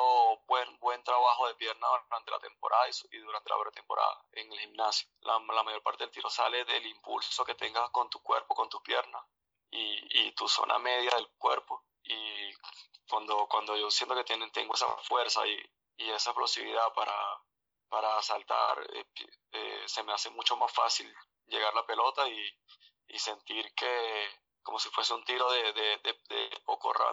buen, 0.47 0.77
buen 0.79 1.03
trabajo 1.03 1.47
de 1.47 1.55
pierna 1.55 1.87
durante 1.87 2.31
la 2.31 2.39
temporada 2.39 2.85
y, 2.89 3.17
durante 3.17 3.49
la 3.49 3.59
pretemporada 3.59 4.25
en 4.33 4.51
el 4.51 4.59
gimnasio. 4.59 5.07
La, 5.21 5.39
mayor 5.39 5.81
parte 5.83 6.03
del 6.03 6.11
tiro 6.11 6.29
sale 6.29 6.65
del 6.65 6.85
impulso 6.85 7.45
que 7.45 7.55
tengas 7.55 7.89
con 7.91 8.09
tu 8.09 8.21
cuerpo, 8.21 8.55
con 8.55 8.69
tus 8.69 8.81
piernas 8.81 9.23
y, 9.71 10.31
tu 10.33 10.47
zona 10.47 10.79
media 10.79 11.11
del 11.15 11.29
cuerpo. 11.37 11.83
Y 12.03 12.51
cuando, 13.07 13.47
cuando 13.47 13.75
yo 13.77 13.89
siento 13.91 14.15
que 14.15 14.23
tengo 14.23 14.73
esa 14.73 14.87
fuerza 15.03 15.45
y, 15.47 15.57
esa 15.97 16.31
explosividad 16.31 16.91
para, 16.93 17.15
para 17.87 18.21
saltar, 18.21 18.85
eh, 18.93 19.05
eh, 19.51 19.83
se 19.85 20.03
me 20.03 20.11
hace 20.11 20.29
mucho 20.31 20.57
más 20.57 20.71
fácil 20.73 21.13
llegar 21.47 21.73
la 21.73 21.85
pelota 21.85 22.27
y, 22.27 22.53
sentir 23.15 23.73
que 23.75 24.27
como 24.63 24.79
si 24.79 24.89
fuese 24.89 25.13
un 25.13 25.23
tiro 25.23 25.49
de, 25.51 25.71
de, 25.71 25.97
de, 26.03 26.13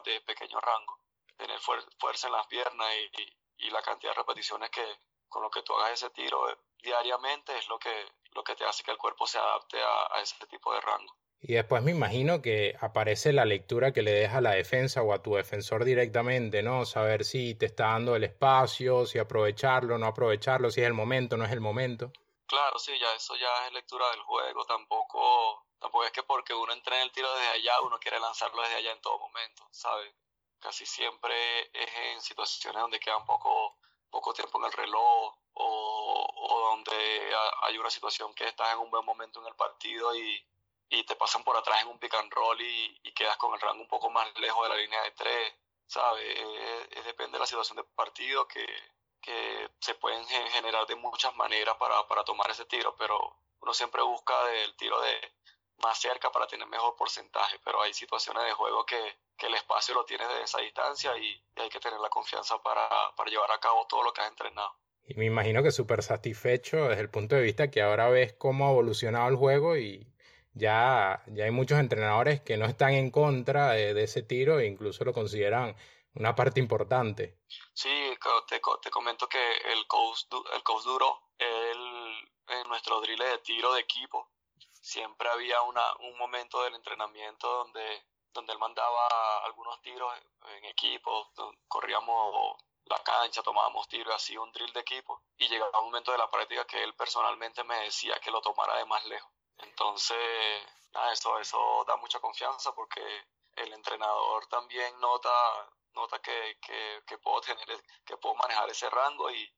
de 0.04 0.20
pequeño 0.22 0.58
rango, 0.60 0.98
tener 1.40 1.58
fuerza 1.60 2.26
en 2.26 2.32
las 2.32 2.46
piernas 2.46 2.88
y, 3.18 3.66
y, 3.66 3.70
la 3.70 3.82
cantidad 3.82 4.12
de 4.12 4.20
repeticiones 4.20 4.70
que 4.70 4.84
con 5.28 5.42
lo 5.42 5.50
que 5.50 5.62
tú 5.62 5.74
hagas 5.74 5.92
ese 5.92 6.10
tiro 6.10 6.50
eh, 6.50 6.56
diariamente 6.82 7.56
es 7.56 7.68
lo 7.68 7.78
que, 7.78 8.06
lo 8.32 8.42
que 8.42 8.54
te 8.54 8.64
hace 8.64 8.82
que 8.82 8.90
el 8.90 8.98
cuerpo 8.98 9.26
se 9.26 9.38
adapte 9.38 9.80
a, 9.80 10.16
a 10.16 10.20
ese 10.20 10.34
tipo 10.46 10.72
de 10.74 10.80
rango. 10.80 11.14
Y 11.42 11.54
después 11.54 11.82
me 11.82 11.92
imagino 11.92 12.42
que 12.42 12.76
aparece 12.80 13.32
la 13.32 13.46
lectura 13.46 13.92
que 13.92 14.02
le 14.02 14.12
deja 14.12 14.38
a 14.38 14.42
la 14.42 14.50
defensa 14.50 15.02
o 15.02 15.14
a 15.14 15.22
tu 15.22 15.36
defensor 15.36 15.84
directamente, 15.84 16.62
¿no? 16.62 16.84
Saber 16.84 17.24
si 17.24 17.54
te 17.54 17.64
está 17.64 17.86
dando 17.86 18.14
el 18.14 18.24
espacio, 18.24 19.06
si 19.06 19.18
aprovecharlo, 19.18 19.96
no 19.96 20.06
aprovecharlo, 20.06 20.70
si 20.70 20.82
es 20.82 20.86
el 20.86 20.92
momento, 20.92 21.38
no 21.38 21.46
es 21.46 21.52
el 21.52 21.60
momento. 21.60 22.12
Claro, 22.46 22.78
sí, 22.78 22.92
ya 22.98 23.14
eso 23.14 23.36
ya 23.36 23.66
es 23.66 23.72
lectura 23.72 24.10
del 24.10 24.20
juego, 24.20 24.66
tampoco, 24.66 25.64
tampoco 25.78 26.04
es 26.04 26.10
que 26.10 26.24
porque 26.24 26.52
uno 26.52 26.74
entrena 26.74 27.04
el 27.04 27.12
tiro 27.12 27.32
desde 27.32 27.48
allá, 27.48 27.80
uno 27.82 27.98
quiere 27.98 28.20
lanzarlo 28.20 28.60
desde 28.60 28.74
allá 28.74 28.92
en 28.92 29.00
todo 29.00 29.18
momento, 29.18 29.66
¿sabes? 29.70 30.12
Casi 30.60 30.86
siempre 30.86 31.70
es 31.72 31.94
en 32.12 32.20
situaciones 32.20 32.80
donde 32.80 33.00
queda 33.00 33.24
poco, 33.24 33.78
poco 34.10 34.32
tiempo 34.34 34.58
en 34.58 34.66
el 34.66 34.72
reloj 34.72 35.34
o, 35.54 36.30
o 36.36 36.60
donde 36.70 37.34
hay 37.62 37.78
una 37.78 37.90
situación 37.90 38.34
que 38.34 38.46
estás 38.46 38.72
en 38.72 38.78
un 38.78 38.90
buen 38.90 39.04
momento 39.04 39.40
en 39.40 39.46
el 39.46 39.54
partido 39.56 40.14
y, 40.14 40.46
y 40.90 41.04
te 41.04 41.16
pasan 41.16 41.44
por 41.44 41.56
atrás 41.56 41.82
en 41.82 41.88
un 41.88 41.98
pick 41.98 42.14
and 42.14 42.32
roll 42.32 42.60
y, 42.60 43.00
y, 43.02 43.12
quedas 43.12 43.36
con 43.36 43.54
el 43.54 43.60
rango 43.60 43.82
un 43.82 43.88
poco 43.88 44.10
más 44.10 44.28
lejos 44.38 44.62
de 44.64 44.68
la 44.68 44.80
línea 44.80 45.02
de 45.02 45.10
tres, 45.12 45.54
¿sabes? 45.86 46.24
depende 47.04 47.36
de 47.36 47.40
la 47.40 47.46
situación 47.46 47.76
del 47.76 47.86
partido 47.86 48.46
que, 48.46 48.66
que 49.20 49.70
se 49.80 49.94
pueden 49.94 50.26
generar 50.26 50.86
de 50.86 50.96
muchas 50.96 51.34
maneras 51.36 51.76
para, 51.76 52.06
para 52.06 52.24
tomar 52.24 52.50
ese 52.50 52.64
tiro, 52.66 52.94
pero 52.96 53.36
uno 53.60 53.74
siempre 53.74 54.02
busca 54.02 54.52
el 54.52 54.74
tiro 54.76 55.00
de 55.00 55.32
más 55.82 55.98
cerca 56.00 56.30
para 56.30 56.46
tener 56.46 56.66
mejor 56.68 56.96
porcentaje, 56.96 57.58
pero 57.64 57.82
hay 57.82 57.92
situaciones 57.92 58.44
de 58.44 58.52
juego 58.52 58.84
que, 58.84 59.00
que 59.36 59.46
el 59.46 59.54
espacio 59.54 59.94
lo 59.94 60.04
tienes 60.04 60.28
de 60.28 60.42
esa 60.42 60.60
distancia 60.60 61.16
y, 61.18 61.42
hay 61.56 61.68
que 61.68 61.80
tener 61.80 62.00
la 62.00 62.08
confianza 62.08 62.56
para, 62.62 62.88
para, 63.14 63.30
llevar 63.30 63.52
a 63.52 63.58
cabo 63.58 63.86
todo 63.86 64.02
lo 64.02 64.14
que 64.14 64.22
has 64.22 64.28
entrenado. 64.28 64.74
Y 65.04 65.14
me 65.14 65.26
imagino 65.26 65.62
que 65.62 65.70
súper 65.70 66.02
satisfecho 66.02 66.88
desde 66.88 67.02
el 67.02 67.10
punto 67.10 67.34
de 67.34 67.42
vista 67.42 67.70
que 67.70 67.82
ahora 67.82 68.08
ves 68.08 68.32
cómo 68.32 68.66
ha 68.66 68.70
evolucionado 68.70 69.28
el 69.28 69.36
juego 69.36 69.76
y 69.76 70.06
ya, 70.54 71.22
ya 71.26 71.44
hay 71.44 71.50
muchos 71.50 71.78
entrenadores 71.78 72.40
que 72.40 72.56
no 72.56 72.64
están 72.64 72.94
en 72.94 73.10
contra 73.10 73.72
de, 73.72 73.92
de 73.92 74.04
ese 74.04 74.22
tiro 74.22 74.58
e 74.58 74.66
incluso 74.66 75.04
lo 75.04 75.12
consideran 75.12 75.76
una 76.14 76.34
parte 76.34 76.60
importante. 76.60 77.38
Sí, 77.72 78.16
te, 78.48 78.60
te 78.82 78.90
comento 78.90 79.28
que 79.28 79.38
el 79.72 79.86
coach, 79.86 80.24
el 80.54 80.62
coach 80.62 80.84
Duro, 80.84 81.20
él, 81.38 82.30
en 82.48 82.68
nuestro 82.68 83.00
drill 83.00 83.18
de 83.18 83.38
tiro 83.38 83.74
de 83.74 83.80
equipo, 83.80 84.28
siempre 84.80 85.28
había 85.28 85.62
una, 85.62 85.94
un 86.00 86.16
momento 86.18 86.62
del 86.62 86.74
entrenamiento 86.74 87.46
donde, 87.48 88.04
donde 88.32 88.52
él 88.52 88.58
mandaba 88.58 89.44
algunos 89.44 89.80
tiros 89.82 90.12
en 90.56 90.64
equipo, 90.64 91.30
corríamos 91.68 92.56
la 92.84 92.98
cancha, 93.02 93.42
tomábamos 93.42 93.86
tiro, 93.88 94.12
así 94.12 94.36
un 94.36 94.50
drill 94.52 94.72
de 94.72 94.80
equipo 94.80 95.22
y 95.36 95.48
llegaba 95.48 95.78
un 95.80 95.86
momento 95.86 96.12
de 96.12 96.18
la 96.18 96.30
práctica 96.30 96.66
que 96.66 96.82
él 96.82 96.94
personalmente 96.94 97.62
me 97.64 97.76
decía 97.82 98.18
que 98.20 98.30
lo 98.30 98.40
tomara 98.40 98.76
de 98.76 98.84
más 98.86 99.04
lejos. 99.06 99.30
Entonces, 99.58 100.16
eso, 101.12 101.38
eso 101.38 101.84
da 101.86 101.96
mucha 101.96 102.18
confianza 102.20 102.72
porque 102.74 103.02
el 103.56 103.72
entrenador 103.72 104.46
también 104.46 104.98
nota, 104.98 105.30
nota 105.94 106.18
que, 106.20 106.58
que, 107.06 107.18
puedo 107.18 107.40
tener, 107.42 107.84
que 108.04 108.16
puedo 108.16 108.34
manejar 108.36 108.68
ese 108.70 108.88
rango 108.90 109.30
y, 109.30 109.48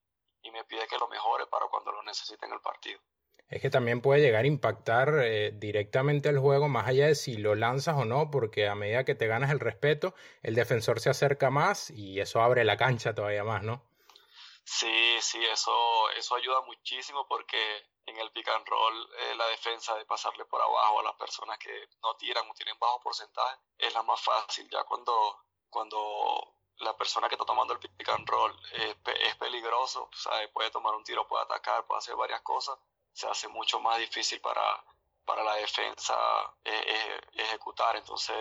y 0.42 0.50
me 0.50 0.64
pide 0.64 0.86
que 0.88 0.98
lo 0.98 1.08
mejore 1.08 1.46
para 1.46 1.68
cuando 1.68 1.92
lo 1.92 2.02
necesite 2.02 2.44
en 2.46 2.52
el 2.52 2.60
partido 2.60 3.00
es 3.52 3.61
que 3.61 3.68
también 3.68 4.00
puede 4.00 4.23
llegar 4.23 4.44
a 4.44 4.49
impactar 4.49 5.11
eh, 5.23 5.52
directamente 5.52 6.30
el 6.30 6.38
juego, 6.38 6.68
más 6.68 6.88
allá 6.88 7.06
de 7.06 7.14
si 7.14 7.37
lo 7.37 7.54
lanzas 7.54 7.97
o 7.99 8.06
no, 8.06 8.30
porque 8.30 8.66
a 8.66 8.75
medida 8.75 9.04
que 9.04 9.14
te 9.14 9.26
ganas 9.26 9.50
el 9.50 9.61
respeto, 9.61 10.14
el 10.42 10.54
defensor 10.54 11.00
se 11.00 11.11
acerca 11.11 11.50
más 11.50 11.90
y 11.90 12.18
eso 12.18 12.40
abre 12.40 12.64
la 12.64 12.78
cancha 12.78 13.14
todavía 13.14 13.44
más, 13.44 13.62
¿no? 13.62 13.82
Sí, 14.64 15.18
sí, 15.21 15.44
eso, 15.44 16.11
eso 16.16 16.35
ayuda 16.35 16.62
muchísimo 16.62 17.28
porque 17.28 17.59
en 18.06 18.16
el 18.16 18.30
pick 18.30 18.49
and 18.49 18.66
roll 18.66 19.11
eh, 19.18 19.35
la 19.37 19.47
defensa 19.49 19.97
de 19.97 20.06
pasarle 20.06 20.47
por 20.47 20.62
abajo 20.62 21.00
a 21.00 21.02
las 21.02 21.14
personas 21.16 21.59
que 21.59 21.88
no 22.02 22.14
tiran 22.16 22.49
o 22.49 22.54
tienen 22.54 22.78
bajo 22.78 23.02
porcentaje 23.02 23.59
es 23.76 23.92
la 23.92 24.02
más 24.02 24.21
fácil. 24.23 24.66
Ya 24.71 24.82
cuando, 24.85 25.12
cuando 25.68 26.54
la 26.78 26.97
persona 26.97 27.28
que 27.28 27.35
está 27.35 27.44
tomando 27.44 27.75
el 27.75 27.80
pick 27.80 28.09
and 28.09 28.26
roll 28.26 28.59
es, 28.73 28.97
es 29.26 29.37
peligroso, 29.37 30.09
puede 30.54 30.71
tomar 30.71 30.94
un 30.94 31.04
tiro, 31.04 31.28
puede 31.28 31.44
atacar, 31.44 31.85
puede 31.85 31.99
hacer 31.99 32.16
varias 32.16 32.40
cosas 32.40 32.78
se 33.12 33.28
hace 33.28 33.49
mucho 33.49 33.81
más 33.81 33.99
difícil 33.99 34.40
para, 34.40 34.83
para 35.25 35.45
la 35.45 35.54
defensa 35.57 36.14
eh, 36.64 36.85
eh, 36.87 37.21
ejecutar. 37.35 37.97
Entonces, 37.97 38.37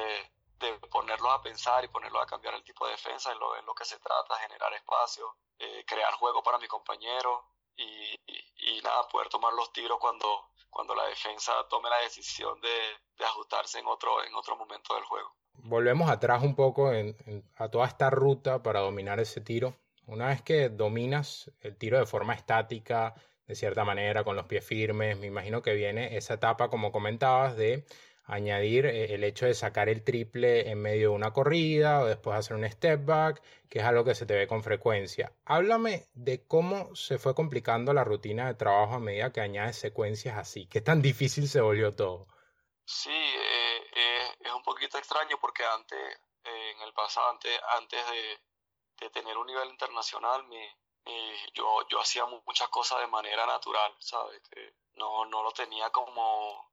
de 0.59 0.73
ponerlos 0.89 1.31
a 1.31 1.41
pensar 1.41 1.83
y 1.83 1.87
ponerlos 1.87 2.21
a 2.21 2.27
cambiar 2.27 2.53
el 2.53 2.63
tipo 2.63 2.85
de 2.85 2.91
defensa 2.91 3.31
en 3.31 3.39
lo, 3.39 3.57
en 3.57 3.65
lo 3.65 3.73
que 3.73 3.85
se 3.85 3.99
trata, 3.99 4.37
generar 4.37 4.73
espacio, 4.73 5.35
eh, 5.57 5.83
crear 5.85 6.13
juego 6.13 6.43
para 6.43 6.59
mi 6.59 6.67
compañero 6.67 7.43
y, 7.75 8.15
y, 8.57 8.81
nada, 8.83 9.07
poder 9.07 9.29
tomar 9.29 9.53
los 9.53 9.71
tiros 9.73 9.97
cuando, 9.99 10.51
cuando 10.69 10.93
la 10.95 11.05
defensa 11.05 11.51
tome 11.69 11.89
la 11.89 11.99
decisión 11.99 12.59
de, 12.61 12.77
de 13.17 13.25
ajustarse 13.25 13.79
en 13.79 13.87
otro, 13.87 14.23
en 14.23 14.33
otro 14.35 14.55
momento 14.55 14.93
del 14.95 15.03
juego. 15.03 15.35
Volvemos 15.53 16.09
atrás 16.09 16.43
un 16.43 16.55
poco 16.55 16.91
en, 16.91 17.15
a 17.57 17.69
toda 17.69 17.87
esta 17.87 18.09
ruta 18.09 18.61
para 18.63 18.79
dominar 18.81 19.19
ese 19.19 19.41
tiro. 19.41 19.75
Una 20.07 20.27
vez 20.27 20.41
que 20.41 20.69
dominas 20.69 21.51
el 21.61 21.77
tiro 21.77 21.99
de 21.99 22.05
forma 22.05 22.33
estática, 22.33 23.13
de 23.51 23.55
cierta 23.55 23.83
manera, 23.83 24.23
con 24.23 24.37
los 24.37 24.45
pies 24.45 24.65
firmes. 24.65 25.17
Me 25.17 25.27
imagino 25.27 25.61
que 25.61 25.73
viene 25.73 26.15
esa 26.15 26.35
etapa, 26.35 26.69
como 26.69 26.93
comentabas, 26.93 27.57
de 27.57 27.83
añadir 28.23 28.85
eh, 28.85 29.13
el 29.13 29.25
hecho 29.25 29.45
de 29.45 29.53
sacar 29.53 29.89
el 29.89 30.05
triple 30.05 30.69
en 30.69 30.81
medio 30.81 31.09
de 31.09 31.15
una 31.15 31.33
corrida 31.33 31.99
o 31.99 32.05
después 32.05 32.37
hacer 32.37 32.55
un 32.55 32.63
step 32.63 33.05
back, 33.05 33.43
que 33.69 33.79
es 33.79 33.85
algo 33.85 34.05
que 34.05 34.15
se 34.15 34.25
te 34.25 34.35
ve 34.35 34.47
con 34.47 34.63
frecuencia. 34.63 35.33
Háblame 35.43 36.07
de 36.13 36.47
cómo 36.47 36.95
se 36.95 37.17
fue 37.17 37.35
complicando 37.35 37.93
la 37.93 38.05
rutina 38.05 38.47
de 38.47 38.53
trabajo 38.53 38.95
a 38.95 38.99
medida 38.99 39.33
que 39.33 39.41
añades 39.41 39.75
secuencias 39.75 40.37
así. 40.37 40.65
¿Qué 40.67 40.79
tan 40.79 41.01
difícil 41.01 41.49
se 41.49 41.59
volvió 41.59 41.93
todo? 41.93 42.27
Sí, 42.85 43.09
eh, 43.11 43.81
eh, 43.95 44.27
es 44.39 44.51
un 44.53 44.63
poquito 44.63 44.97
extraño 44.97 45.37
porque 45.41 45.65
antes, 45.65 45.99
en 46.45 46.87
el 46.87 46.93
pasado, 46.93 47.31
antes, 47.31 47.51
antes 47.77 47.99
de, 48.11 49.05
de, 49.05 49.09
tener 49.09 49.37
un 49.37 49.47
nivel 49.47 49.69
internacional, 49.71 50.47
mi, 50.47 50.65
yo, 51.53 51.87
yo 51.87 51.99
hacía 51.99 52.25
muchas 52.25 52.69
cosas 52.69 52.99
de 52.99 53.07
manera 53.07 53.45
natural, 53.45 53.93
¿sabes? 53.99 54.41
Que 54.49 54.75
no, 54.93 55.25
no 55.25 55.43
lo 55.43 55.51
tenía 55.51 55.89
como, 55.89 56.71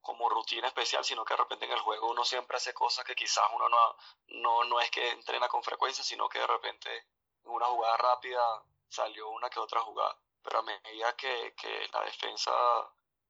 como 0.00 0.28
rutina 0.28 0.68
especial, 0.68 1.04
sino 1.04 1.24
que 1.24 1.34
de 1.34 1.38
repente 1.38 1.64
en 1.64 1.72
el 1.72 1.80
juego 1.80 2.10
uno 2.10 2.24
siempre 2.24 2.56
hace 2.56 2.74
cosas 2.74 3.04
que 3.04 3.14
quizás 3.14 3.44
uno 3.54 3.68
no, 3.68 3.96
no, 4.28 4.64
no 4.64 4.80
es 4.80 4.90
que 4.90 5.10
entrena 5.10 5.48
con 5.48 5.62
frecuencia, 5.62 6.04
sino 6.04 6.28
que 6.28 6.38
de 6.38 6.46
repente 6.46 7.06
en 7.44 7.50
una 7.50 7.66
jugada 7.66 7.96
rápida 7.96 8.64
salió 8.88 9.28
una 9.30 9.48
que 9.50 9.60
otra 9.60 9.80
jugada. 9.80 10.16
Pero 10.42 10.58
a 10.60 10.62
medida 10.62 11.14
que, 11.16 11.54
que 11.54 11.88
la 11.92 12.02
defensa 12.02 12.52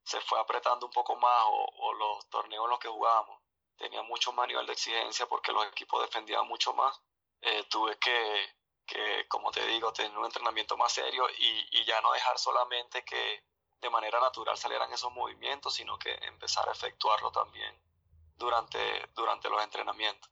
se 0.05 0.21
fue 0.21 0.39
apretando 0.41 0.87
un 0.87 0.93
poco 0.93 1.17
más 1.17 1.45
o, 1.47 1.67
o 1.79 1.95
los 1.95 2.29
torneos 2.29 2.65
en 2.65 2.71
los 2.71 2.79
que 2.79 2.89
jugábamos 2.89 3.41
tenían 3.81 4.07
mucho 4.07 4.33
más 4.33 4.47
nivel 4.47 4.67
de 4.67 4.75
exigencia 4.75 5.27
porque 5.27 5.53
los 5.53 5.67
equipos 5.67 6.03
defendían 6.03 6.47
mucho 6.47 6.75
más, 6.75 7.01
eh, 7.41 7.65
tuve 7.65 7.99
que, 7.99 8.55
que, 8.91 9.29
como 9.29 9.53
te 9.53 9.65
digo, 9.69 9.93
tener 9.93 10.17
un 10.19 10.25
entrenamiento 10.25 10.77
más 10.77 10.93
serio 10.93 11.25
y, 11.39 11.79
y, 11.79 11.85
ya 11.85 12.01
no 12.01 12.13
dejar 12.13 12.39
solamente 12.39 13.05
que 13.05 13.45
de 13.81 13.89
manera 13.89 14.19
natural 14.21 14.59
salieran 14.59 14.93
esos 14.93 15.13
movimientos, 15.13 15.75
sino 15.75 15.97
que 15.97 16.13
empezar 16.23 16.69
a 16.69 16.73
efectuarlo 16.73 17.31
también 17.31 17.81
durante, 18.37 19.07
durante 19.15 19.49
los 19.49 19.63
entrenamientos. 19.63 20.29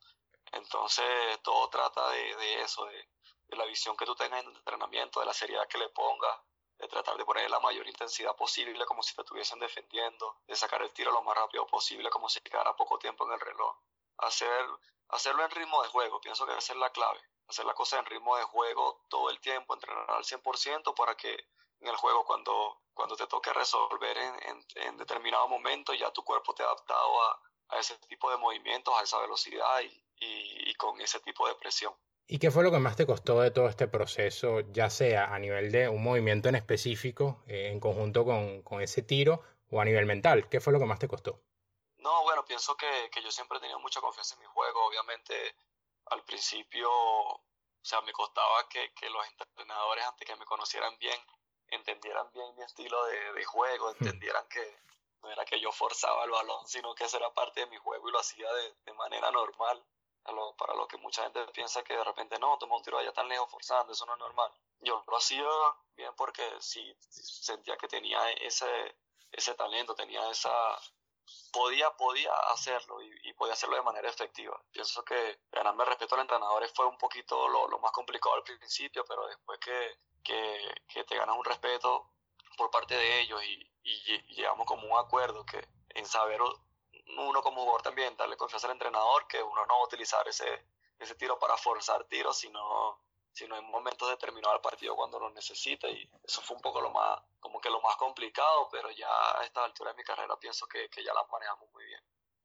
Entonces, 0.51 1.07
todo 1.43 1.69
trata 1.71 2.11
de, 2.11 2.61
eso, 2.63 2.85
de, 2.87 3.09
de, 3.47 3.57
la 3.57 3.65
visión 3.65 3.97
que 3.97 4.05
tú 4.05 4.17
tengas 4.17 4.43
en 4.43 4.51
el 4.51 4.57
entrenamiento, 4.57 5.21
de 5.21 5.27
la 5.27 5.35
seriedad 5.35 5.69
que 5.69 5.79
le 5.79 5.89
pongas, 5.91 6.41
de 6.79 6.89
tratar 6.89 7.17
de 7.17 7.25
poner 7.25 7.49
la 7.49 7.61
mayor 7.61 7.87
intensidad 7.87 8.35
posible 8.35 8.85
como 8.87 9.05
si 9.05 9.15
te 9.15 9.23
estuviesen 9.23 9.61
defendiendo, 9.61 10.41
de 10.49 10.57
sacar 10.57 10.83
el 10.83 10.93
tiro 10.93 11.13
lo 11.13 11.23
más 11.23 11.37
rápido 11.37 11.65
posible 11.67 12.11
como 12.11 12.29
si 12.29 12.41
quedara 12.41 12.75
poco 12.75 12.99
tiempo 12.99 13.25
en 13.27 13.35
el 13.35 13.41
reloj. 13.41 13.77
Hacer, 14.17 14.67
hacerlo 15.11 15.45
en 15.45 15.51
ritmo 15.53 15.81
de 15.83 15.89
juego, 15.91 16.21
pienso 16.21 16.45
que 16.45 16.57
esa 16.57 16.73
es 16.73 16.79
la 16.79 16.91
clave 16.91 17.21
hacer 17.49 17.65
la 17.65 17.75
cosa 17.75 17.99
en 17.99 18.07
ritmo 18.07 18.37
de 18.37 18.45
juego 18.45 19.05
todo 19.09 19.31
el 19.31 19.41
tiempo, 19.41 19.75
entrenar 19.75 20.11
al 20.11 20.25
100% 20.25 20.95
para 20.95 21.17
que 21.17 21.35
en 21.81 21.89
el 21.89 21.97
juego 21.97 22.25
cuando, 22.25 22.83
cuando 22.93 23.17
te 23.17 23.27
toque 23.27 23.53
resolver 23.53 24.17
en, 24.17 24.65
en, 24.75 24.97
determinado 24.97 25.49
momento 25.49 25.95
ya 25.95 26.11
tu 26.11 26.23
cuerpo 26.25 26.55
te 26.55 26.63
ha 26.63 26.67
adaptado 26.67 27.23
a, 27.23 27.41
a, 27.69 27.79
ese 27.79 27.97
tipo 28.09 28.31
de 28.31 28.37
movimientos, 28.37 28.95
a 28.99 29.03
esa 29.03 29.19
velocidad 29.21 29.81
y, 29.81 30.71
y, 30.71 30.75
con 30.75 31.01
ese 31.01 31.21
tipo 31.21 31.47
de 31.47 31.55
presión. 31.55 31.95
¿Y 32.27 32.39
qué 32.39 32.51
fue 32.51 32.63
lo 32.63 32.71
que 32.71 32.79
más 32.79 32.97
te 32.97 33.07
costó 33.07 33.41
de 33.41 33.51
todo 33.51 33.69
este 33.69 33.89
proceso, 33.89 34.61
ya 34.73 34.91
sea 34.91 35.33
a 35.33 35.39
nivel 35.39 35.73
de 35.73 35.89
un 35.89 36.03
movimiento 36.03 36.49
en 36.49 36.57
específico, 36.57 37.43
eh, 37.47 37.71
en 37.73 37.81
conjunto 37.81 38.25
con, 38.25 38.63
con, 38.63 38.83
ese 38.83 39.03
tiro, 39.03 39.43
o 39.71 39.81
a 39.81 39.85
nivel 39.85 40.05
mental? 40.05 40.49
¿Qué 40.49 40.61
fue 40.61 40.73
lo 40.73 40.79
que 40.79 40.85
más 40.85 40.99
te 40.99 41.09
costó? 41.09 41.41
No, 41.97 42.23
bueno, 42.25 42.45
pienso 42.45 42.77
que, 42.77 43.09
que 43.11 43.23
yo 43.23 43.31
siempre 43.31 43.59
he 43.59 43.61
tenido 43.61 43.79
mucha 43.81 44.01
confianza 44.01 44.35
en 44.35 44.41
mi 44.41 44.47
juego. 44.47 44.87
Obviamente, 44.87 45.55
al 46.11 46.25
principio, 46.25 46.91
o 46.91 47.45
sea, 47.83 48.01
me 48.03 48.13
costaba 48.13 48.69
que, 48.69 48.93
que 48.95 49.09
los 49.11 49.27
entrenadores, 49.27 50.05
antes 50.05 50.27
que 50.27 50.37
me 50.37 50.45
conocieran 50.45 50.97
bien, 50.99 51.19
entendieran 51.71 52.31
bien 52.33 52.55
mi 52.57 52.63
estilo 52.65 53.05
de, 53.07 53.33
de 53.33 53.45
juego, 53.45 53.89
hmm. 53.89 53.97
entendieran 54.05 54.49
que 54.49 54.79
no 55.23 55.31
era 55.31 55.45
que 55.45 55.61
yo 55.61 55.73
forzaba 55.73 56.25
el 56.25 56.31
balón, 56.31 56.67
sino 56.67 56.95
que 56.95 57.05
eso 57.05 57.17
era 57.17 57.33
parte 57.33 57.61
de 57.61 57.67
mi 57.67 57.77
juego 57.77 58.09
y 58.09 58.13
lo 58.13 58.21
hacía 58.21 58.53
de, 58.53 58.75
de 58.85 58.93
manera 58.95 59.31
normal. 59.31 59.85
Lo, 60.27 60.55
para 60.57 60.75
lo 60.75 60.87
que 60.87 60.99
mucha 60.99 61.23
gente 61.23 61.43
piensa 61.55 61.83
que 61.83 61.97
de 61.97 62.05
repente 62.05 62.39
no, 62.39 62.59
toma 62.59 62.77
un 62.77 62.83
tiro 62.83 62.99
allá 62.99 63.13
tan 63.15 63.29
lejos 63.29 63.51
forzando, 63.51 63.95
eso 63.95 64.05
no 64.05 64.13
es 64.13 64.19
normal. 64.19 64.53
Yo 64.81 65.03
lo 65.07 65.17
hacía 65.17 65.49
bien 65.97 66.15
porque 66.17 66.45
sí 66.61 66.95
sentía 67.01 67.79
que 67.79 67.89
tenía 67.89 68.31
ese, 68.33 68.97
ese 69.33 69.55
talento, 69.55 69.95
tenía 69.95 70.29
esa, 70.31 70.79
podía, 71.97 72.33
hacerlo 72.53 73.01
y, 73.03 73.33
podía 73.35 73.55
hacerlo 73.55 73.77
de 73.77 73.83
manera 73.83 74.09
efectiva. 74.09 74.61
Pienso 74.73 75.05
que 75.05 75.41
ganarme 75.51 75.85
respeto 75.85 76.15
a 76.15 76.19
los 76.19 76.25
entrenadores 76.25 76.73
fue 76.75 76.87
un 76.87 76.99
poquito 76.99 77.49
lo, 77.49 77.79
más 77.79 77.93
complicado 77.93 78.35
al 78.35 78.43
principio, 78.43 79.05
pero 79.07 79.27
después 79.27 79.59
que, 79.61 79.99
que, 80.23 81.05
te 81.05 81.17
ganas 81.17 81.37
un 81.37 81.45
respeto 81.45 82.11
por 82.57 82.71
parte 82.71 82.95
de 82.95 83.21
ellos 83.21 83.43
y, 83.45 83.71
y, 83.83 84.35
llegamos 84.35 84.67
como 84.67 84.87
un 84.87 84.99
acuerdo 84.99 85.45
que 85.47 85.67
en 85.91 86.07
saber 86.07 86.41
uno 86.43 87.43
como 87.43 87.63
jugador 87.63 87.83
también 87.83 88.17
darle 88.17 88.37
confianza 88.37 88.67
al 88.67 88.73
entrenador 88.73 89.27
que 89.27 89.43
uno 89.43 89.65
no 89.67 89.75
va 89.75 89.81
a 89.81 89.87
utilizar 89.87 90.27
ese, 90.29 90.67
ese 90.99 91.15
tiro 91.15 91.39
para 91.39 91.57
forzar 91.57 92.05
tiros, 92.05 92.39
sino 92.39 93.01
sino 93.33 93.57
en 93.57 93.65
momentos 93.67 94.09
determinados 94.09 94.55
del 94.57 94.71
partido 94.71 94.97
cuando 94.97 95.19
lo 95.19 95.31
necesita 95.31 95.89
y 95.89 96.09
eso 96.25 96.41
fue 96.43 96.57
un 96.57 96.63
poco 96.63 96.81
lo 96.81 96.91
más, 96.91 97.21
como 97.41 97.61
que 97.61 97.71
lo 97.71 97.81
más 97.81 97.97
complicado, 97.97 98.69
pero 98.71 98.91
ya 98.91 99.09
a 99.39 99.45
esta 99.45 99.65
altura 99.65 99.93
de 99.93 99.97
mi 99.97 100.03
carrera 100.03 100.37
pienso 100.41 100.67
que, 100.67 100.89
que 100.89 101.05
ya 101.05 101.15
la 101.15 101.25
manejamos 101.31 101.69
muy 101.73 101.85
bien. 101.85 102.01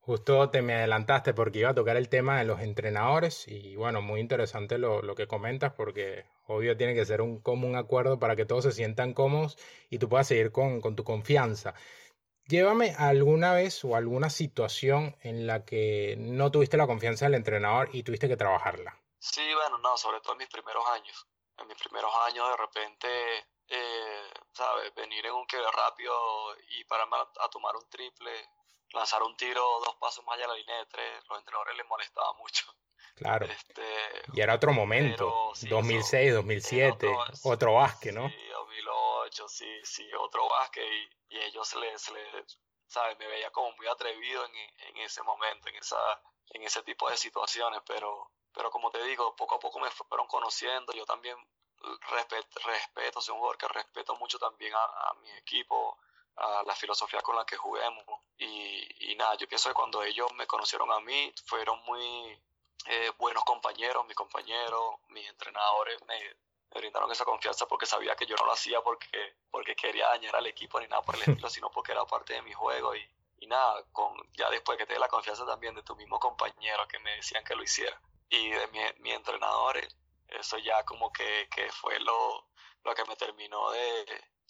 Justo 0.06 0.50
te 0.50 0.60
me 0.60 0.74
adelantaste 0.74 1.32
porque 1.32 1.60
iba 1.60 1.70
a 1.70 1.74
tocar 1.74 1.96
el 1.96 2.10
tema 2.10 2.38
de 2.38 2.44
los 2.44 2.60
entrenadores 2.60 3.48
y 3.48 3.74
bueno, 3.74 4.02
muy 4.02 4.20
interesante 4.20 4.76
lo, 4.76 5.00
lo, 5.00 5.14
que 5.14 5.26
comentas 5.26 5.72
porque 5.72 6.26
obvio 6.46 6.76
tiene 6.76 6.94
que 6.94 7.06
ser 7.06 7.22
un 7.22 7.40
común 7.40 7.74
acuerdo 7.74 8.18
para 8.18 8.36
que 8.36 8.44
todos 8.44 8.64
se 8.64 8.72
sientan 8.72 9.14
cómodos 9.14 9.56
y 9.88 9.98
tú 9.98 10.10
puedas 10.10 10.28
seguir 10.28 10.52
con, 10.52 10.82
con 10.82 10.94
tu 10.94 11.04
confianza. 11.04 11.72
Llévame 12.46 12.94
alguna 12.98 13.54
vez 13.54 13.82
o 13.86 13.96
alguna 13.96 14.28
situación 14.28 15.16
en 15.22 15.46
la 15.46 15.64
que 15.64 16.16
no 16.18 16.50
tuviste 16.50 16.76
la 16.76 16.86
confianza 16.86 17.24
del 17.24 17.36
entrenador 17.36 17.88
y 17.94 18.02
tuviste 18.02 18.28
que 18.28 18.36
trabajarla. 18.36 19.00
Sí, 19.24 19.54
bueno, 19.54 19.78
no, 19.78 19.96
sobre 19.96 20.20
todo 20.20 20.32
en 20.32 20.38
mis 20.40 20.48
primeros 20.48 20.86
años. 20.88 21.26
En 21.56 21.66
mis 21.66 21.78
primeros 21.78 22.14
años 22.26 22.46
de 22.46 22.56
repente, 22.58 23.38
eh, 23.68 24.30
¿sabes? 24.52 24.94
Venir 24.94 25.24
en 25.24 25.32
un 25.32 25.46
quedo 25.46 25.70
rápido 25.72 26.14
y 26.68 26.84
pararme 26.84 27.16
a, 27.40 27.48
tomar 27.48 27.74
un 27.74 27.88
triple, 27.88 28.30
lanzar 28.92 29.22
un 29.22 29.34
tiro 29.34 29.62
dos 29.80 29.96
pasos 29.96 30.22
más 30.26 30.34
allá 30.34 30.42
de 30.42 30.52
la 30.52 30.58
línea 30.58 30.76
de 30.76 30.86
tres, 30.86 31.24
los 31.26 31.38
entrenadores 31.38 31.74
les 31.74 31.86
molestaba 31.86 32.34
mucho. 32.34 32.66
Claro. 33.14 33.46
Este, 33.46 33.82
y 34.34 34.40
era 34.42 34.56
otro 34.56 34.74
momento, 34.74 35.52
2006, 35.54 36.34
2007, 36.34 37.06
otro, 37.08 37.24
otro 37.44 37.74
básquet, 37.74 38.12
¿no? 38.12 38.28
Sí, 38.28 38.48
2008, 38.52 39.48
sí, 39.48 39.80
sí, 39.84 40.10
otro 40.18 40.46
básquet 40.50 40.84
y, 40.84 41.34
y 41.36 41.38
ellos 41.38 41.66
se 41.66 41.78
les, 41.78 42.10
¿sabes? 42.86 43.18
Me 43.18 43.26
veía 43.26 43.50
como 43.50 43.72
muy 43.72 43.86
atrevido 43.86 44.44
en, 44.44 44.54
en 44.56 44.96
ese 44.98 45.22
momento, 45.22 45.68
en, 45.68 45.76
esa, 45.76 46.20
en 46.50 46.62
ese 46.62 46.82
tipo 46.82 47.08
de 47.10 47.16
situaciones, 47.16 47.80
pero, 47.86 48.30
pero 48.52 48.70
como 48.70 48.90
te 48.90 49.02
digo, 49.04 49.34
poco 49.36 49.56
a 49.56 49.58
poco 49.60 49.80
me 49.80 49.90
fueron 49.90 50.26
conociendo, 50.26 50.92
yo 50.92 51.04
también 51.04 51.36
respeto, 52.10 52.60
respeto 52.64 53.20
soy 53.20 53.32
un 53.32 53.38
jugador 53.40 53.58
que 53.58 53.68
respeto 53.68 54.16
mucho 54.16 54.38
también 54.38 54.74
a, 54.74 54.84
a 54.84 55.14
mi 55.20 55.30
equipo, 55.32 55.98
a 56.36 56.62
la 56.64 56.74
filosofía 56.74 57.20
con 57.20 57.36
la 57.36 57.44
que 57.44 57.56
juguemos. 57.56 58.04
Y, 58.38 59.12
y, 59.12 59.14
nada, 59.16 59.34
yo 59.36 59.46
pienso 59.48 59.68
que 59.68 59.74
cuando 59.74 60.02
ellos 60.02 60.32
me 60.34 60.46
conocieron 60.46 60.90
a 60.92 61.00
mí, 61.00 61.32
fueron 61.46 61.80
muy 61.84 62.40
eh, 62.86 63.12
buenos 63.18 63.44
compañeros, 63.44 64.06
mis 64.06 64.16
compañeros, 64.16 64.96
mis 65.08 65.28
entrenadores 65.28 65.98
me, 66.06 66.36
me, 66.74 66.80
brindaron 66.80 67.10
esa 67.10 67.24
confianza 67.24 67.66
porque 67.66 67.86
sabía 67.86 68.16
que 68.16 68.26
yo 68.26 68.36
no 68.36 68.46
lo 68.46 68.52
hacía 68.52 68.80
porque, 68.82 69.36
porque 69.50 69.76
quería 69.76 70.08
dañar 70.08 70.36
al 70.36 70.46
equipo 70.46 70.80
ni 70.80 70.86
nada 70.88 71.02
por 71.02 71.14
el 71.14 71.22
estilo, 71.26 71.48
sino 71.48 71.70
porque 71.70 71.92
era 71.92 72.04
parte 72.04 72.34
de 72.34 72.42
mi 72.42 72.52
juego. 72.52 72.94
Y, 72.94 73.08
y 73.40 73.46
nada, 73.46 73.84
con, 73.92 74.14
ya 74.32 74.50
después 74.50 74.78
que 74.78 74.86
te 74.86 74.94
dé 74.94 74.98
la 74.98 75.08
confianza 75.08 75.46
también 75.46 75.74
de 75.74 75.82
tu 75.82 75.96
mismo 75.96 76.18
compañero 76.18 76.86
que 76.88 76.98
me 76.98 77.16
decían 77.16 77.44
que 77.44 77.54
lo 77.54 77.62
hiciera 77.62 78.00
y 78.28 78.50
de 78.50 78.66
mis 78.68 79.00
mi 79.00 79.12
entrenadores, 79.12 79.96
eso 80.28 80.58
ya 80.58 80.84
como 80.84 81.12
que, 81.12 81.48
que 81.54 81.70
fue 81.70 81.98
lo, 82.00 82.46
lo 82.82 82.94
que 82.94 83.04
me 83.04 83.16
terminó 83.16 83.70
de, 83.70 84.04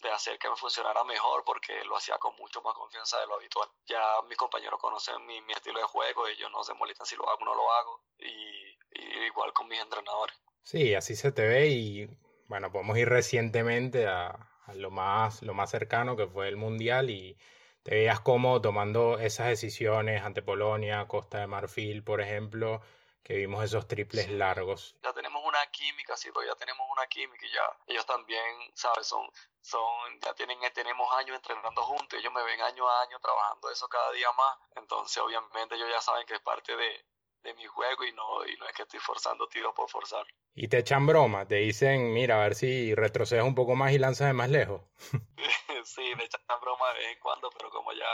de 0.05 0.11
hacer 0.11 0.39
que 0.39 0.49
me 0.49 0.57
funcionara 0.57 1.05
mejor 1.05 1.45
porque 1.45 1.85
lo 1.85 1.97
hacía 1.97 2.19
con 2.19 2.35
mucho 2.37 2.63
más 2.63 2.75
confianza 2.75 3.19
de 3.21 3.27
lo 3.27 3.35
habitual. 3.35 3.69
Ya 3.87 4.23
mis 4.29 4.37
compañeros 4.37 4.81
conocen 4.81 5.25
mi, 5.27 5.41
mi 5.43 5.53
estilo 5.53 5.81
de 5.81 5.87
juego, 5.87 6.27
ellos 6.27 6.51
no 6.51 6.63
se 6.63 6.75
molestan 6.75 7.07
si 7.07 7.17
lo 7.17 7.29
hago 7.29 7.43
o 7.43 7.45
no 7.45 7.55
lo 7.55 7.73
hago 7.73 8.01
y, 8.19 8.69
y, 8.93 9.25
igual 9.27 9.53
con 9.53 9.69
mis 9.69 9.81
entrenadores. 9.81 10.37
Sí, 10.65 10.95
así 10.95 11.15
se 11.15 11.31
te 11.31 11.47
ve 11.47 11.69
y 11.69 12.09
bueno, 12.49 12.73
podemos 12.73 12.97
ir 12.99 13.09
recientemente 13.09 14.07
a, 14.07 14.29
a 14.67 14.75
lo, 14.75 14.91
más, 14.91 15.43
lo 15.43 15.55
más 15.55 15.71
cercano 15.71 16.17
que 16.17 16.27
fue 16.27 16.49
el 16.49 16.57
Mundial 16.57 17.11
y 17.11 17.37
te 17.83 17.97
veías 17.97 18.21
como 18.21 18.61
tomando 18.63 19.19
esas 19.19 19.49
decisiones 19.49 20.23
ante 20.23 20.41
Polonia, 20.41 21.07
Costa 21.07 21.39
de 21.39 21.47
Marfil, 21.47 22.03
por 22.03 22.23
ejemplo, 22.23 22.81
que 23.23 23.35
vimos 23.35 23.63
esos 23.63 23.87
triples 23.87 24.25
sí. 24.25 24.33
largos. 24.33 24.97
Ya 25.03 25.13
tenemos 25.13 25.43
una 25.45 25.67
química, 25.67 26.17
sí, 26.17 26.31
pues 26.33 26.47
ya 26.47 26.55
tenemos 26.55 26.87
una 26.91 27.07
química 27.09 27.45
y 27.45 27.53
ya 27.53 27.77
ellos 27.87 28.07
también, 28.07 28.43
¿sabes? 28.75 29.07
Son, 29.07 29.29
son, 29.61 29.81
ya 30.23 30.35
tienen, 30.35 30.59
tenemos 30.73 31.13
años 31.15 31.37
entrenando 31.37 31.83
juntos, 31.83 32.19
ellos 32.19 32.33
me 32.33 32.43
ven 32.43 32.61
año 32.63 32.89
a 32.89 33.03
año 33.03 33.19
trabajando 33.21 33.71
eso 33.71 33.87
cada 33.89 34.13
día 34.13 34.33
más, 34.33 34.59
entonces 34.77 35.23
obviamente 35.23 35.75
ellos 35.75 35.89
ya 35.91 36.01
saben 36.01 36.27
que 36.27 36.35
es 36.35 36.41
parte 36.41 36.75
de, 36.75 37.05
de 37.45 37.55
mi 37.55 37.67
juego 37.67 38.05
y 38.05 38.13
no, 38.13 38.45
y 38.47 38.57
no 38.57 38.67
es 38.67 38.75
que 38.75 38.83
estoy 38.83 38.99
forzando 38.99 39.47
tiros 39.47 39.73
por 39.75 39.89
forzar. 39.89 40.27
Y 40.55 40.69
te 40.69 40.79
echan 40.79 41.07
broma, 41.07 41.47
te 41.47 41.57
dicen, 41.57 42.13
mira, 42.13 42.37
a 42.37 42.45
ver 42.45 42.55
si 42.55 42.95
retrocedes 42.95 43.45
un 43.45 43.55
poco 43.55 43.77
más 43.77 43.93
y 43.93 43.99
lanzas 43.99 44.29
de 44.29 44.33
más 44.33 44.49
lejos. 44.49 44.81
sí, 45.85 46.15
me 46.17 46.25
echan 46.25 46.41
broma 46.61 46.93
de 46.95 46.99
vez 46.99 47.13
en 47.13 47.21
cuando, 47.21 47.51
pero 47.51 47.71
como 47.71 47.93
ya 47.93 48.07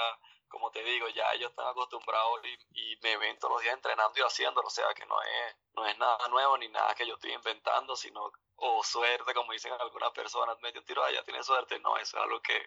como 0.50 0.70
te 0.72 0.82
digo, 0.82 1.08
ya 1.08 1.32
ellos 1.32 1.50
están 1.50 1.68
acostumbrados 1.68 2.40
y, 2.44 2.92
y, 2.92 2.96
me 3.02 3.16
ven 3.18 3.38
todos 3.38 3.54
los 3.54 3.62
días 3.62 3.74
entrenando 3.74 4.18
y 4.18 4.22
haciéndolo, 4.22 4.66
o 4.66 4.70
sea 4.70 4.92
que 4.94 5.06
no 5.06 5.22
es, 5.22 5.56
no 5.74 5.86
es 5.86 5.96
nada 5.96 6.26
nuevo 6.28 6.58
ni 6.58 6.68
nada 6.68 6.92
que 6.96 7.06
yo 7.06 7.14
estoy 7.14 7.32
inventando, 7.32 7.94
sino, 7.94 8.32
o 8.56 8.82
suerte, 8.82 9.32
como 9.32 9.52
dicen 9.52 9.72
algunas 9.78 10.10
personas, 10.10 10.58
mete 10.60 10.80
un 10.80 10.84
tiro 10.84 11.04
allá, 11.04 11.22
tiene 11.22 11.42
suerte, 11.44 11.78
no, 11.78 11.96
eso 11.96 12.16
es 12.16 12.22
algo 12.24 12.40
que, 12.42 12.60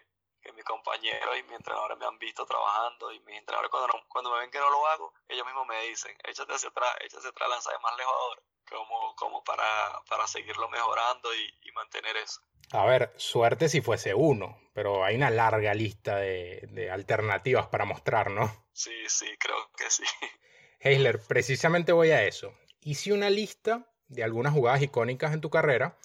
que 0.44 0.52
mis 0.52 0.64
compañeros 0.64 1.38
y 1.38 1.42
mis 1.44 1.52
entrenadores 1.52 1.96
me 1.98 2.06
han 2.06 2.18
visto 2.18 2.44
trabajando 2.44 3.10
y 3.12 3.20
mis 3.20 3.38
entrenadores 3.38 3.70
cuando, 3.70 3.88
no, 3.88 4.04
cuando 4.08 4.30
me 4.30 4.40
ven 4.40 4.50
que 4.50 4.58
no 4.58 4.70
lo 4.70 4.86
hago, 4.88 5.14
ellos 5.28 5.46
mismos 5.46 5.66
me 5.66 5.80
dicen, 5.88 6.16
échate 6.24 6.52
hacia 6.52 6.68
atrás, 6.68 6.94
échate 7.00 7.18
hacia 7.18 7.30
atrás, 7.30 7.48
lanza 7.48 7.72
de 7.72 7.78
más 7.78 7.96
lejos 7.96 8.14
ahora, 8.14 8.42
como, 8.68 9.16
como 9.16 9.44
para, 9.44 10.02
para 10.08 10.26
seguirlo 10.26 10.68
mejorando 10.68 11.34
y, 11.34 11.68
y 11.68 11.72
mantener 11.72 12.16
eso. 12.18 12.42
A 12.72 12.84
ver, 12.84 13.12
suerte 13.16 13.68
si 13.68 13.80
fuese 13.80 14.14
uno, 14.14 14.58
pero 14.74 15.04
hay 15.04 15.16
una 15.16 15.30
larga 15.30 15.72
lista 15.72 16.16
de, 16.16 16.66
de, 16.70 16.90
alternativas 16.90 17.68
para 17.68 17.84
mostrar, 17.84 18.30
¿no? 18.30 18.66
Sí, 18.72 19.08
sí, 19.08 19.26
creo 19.38 19.70
que 19.76 19.90
sí. 19.90 20.04
Heisler, 20.80 21.20
precisamente 21.26 21.92
voy 21.92 22.10
a 22.10 22.24
eso. 22.24 22.54
Hice 22.80 23.12
una 23.12 23.30
lista 23.30 23.86
de 24.08 24.24
algunas 24.24 24.52
jugadas 24.52 24.82
icónicas 24.82 25.32
en 25.32 25.40
tu 25.40 25.48
carrera. 25.48 25.98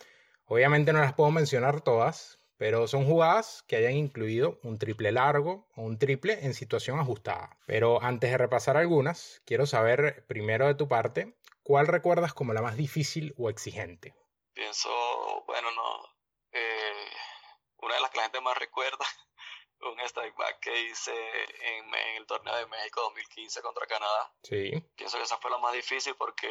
Obviamente 0.46 0.94
no 0.94 1.02
las 1.02 1.14
puedo 1.14 1.32
mencionar 1.32 1.82
todas, 1.82 2.39
pero 2.60 2.90
son 2.90 3.06
jugadas 3.06 3.64
que 3.70 3.78
hayan 3.78 3.94
incluido 3.94 4.60
un 4.64 4.78
triple 4.78 5.14
largo 5.14 5.66
o 5.78 5.82
un 5.82 5.98
triple 5.98 6.46
en 6.46 6.54
situación 6.54 7.00
ajustada. 7.00 7.58
Pero 7.66 8.04
antes 8.04 8.30
de 8.32 8.38
repasar 8.38 8.76
algunas, 8.76 9.42
quiero 9.46 9.66
saber 9.66 10.26
primero 10.28 10.68
de 10.68 10.76
tu 10.76 10.90
parte, 10.90 11.38
¿cuál 11.64 11.88
recuerdas 11.88 12.34
como 12.34 12.52
la 12.52 12.62
más 12.62 12.76
difícil 12.76 13.34
o 13.38 13.50
exigente? 13.50 14.14
Pienso, 14.54 14.90
bueno, 15.48 15.72
no, 15.72 16.04
eh, 16.52 17.08
una 17.78 17.96
de 17.96 18.02
las 18.02 18.12
que 18.12 18.18
la 18.18 18.24
gente 18.24 18.42
más 18.42 18.58
recuerda, 18.58 19.06
un 19.80 19.98
strike 20.02 20.36
back 20.36 20.60
que 20.60 20.82
hice 20.82 21.14
en, 21.14 21.86
en, 21.86 22.18
el 22.18 22.28
torneo 22.28 22.58
de 22.58 22.68
México 22.68 23.00
2015 23.04 23.62
contra 23.62 23.88
Canadá. 23.88 24.34
Sí. 24.44 24.72
Pienso 24.98 25.18
que 25.18 25.24
esa 25.24 25.38
fue 25.38 25.50
la 25.50 25.60
más 25.60 25.72
difícil 25.72 26.14
porque, 26.18 26.50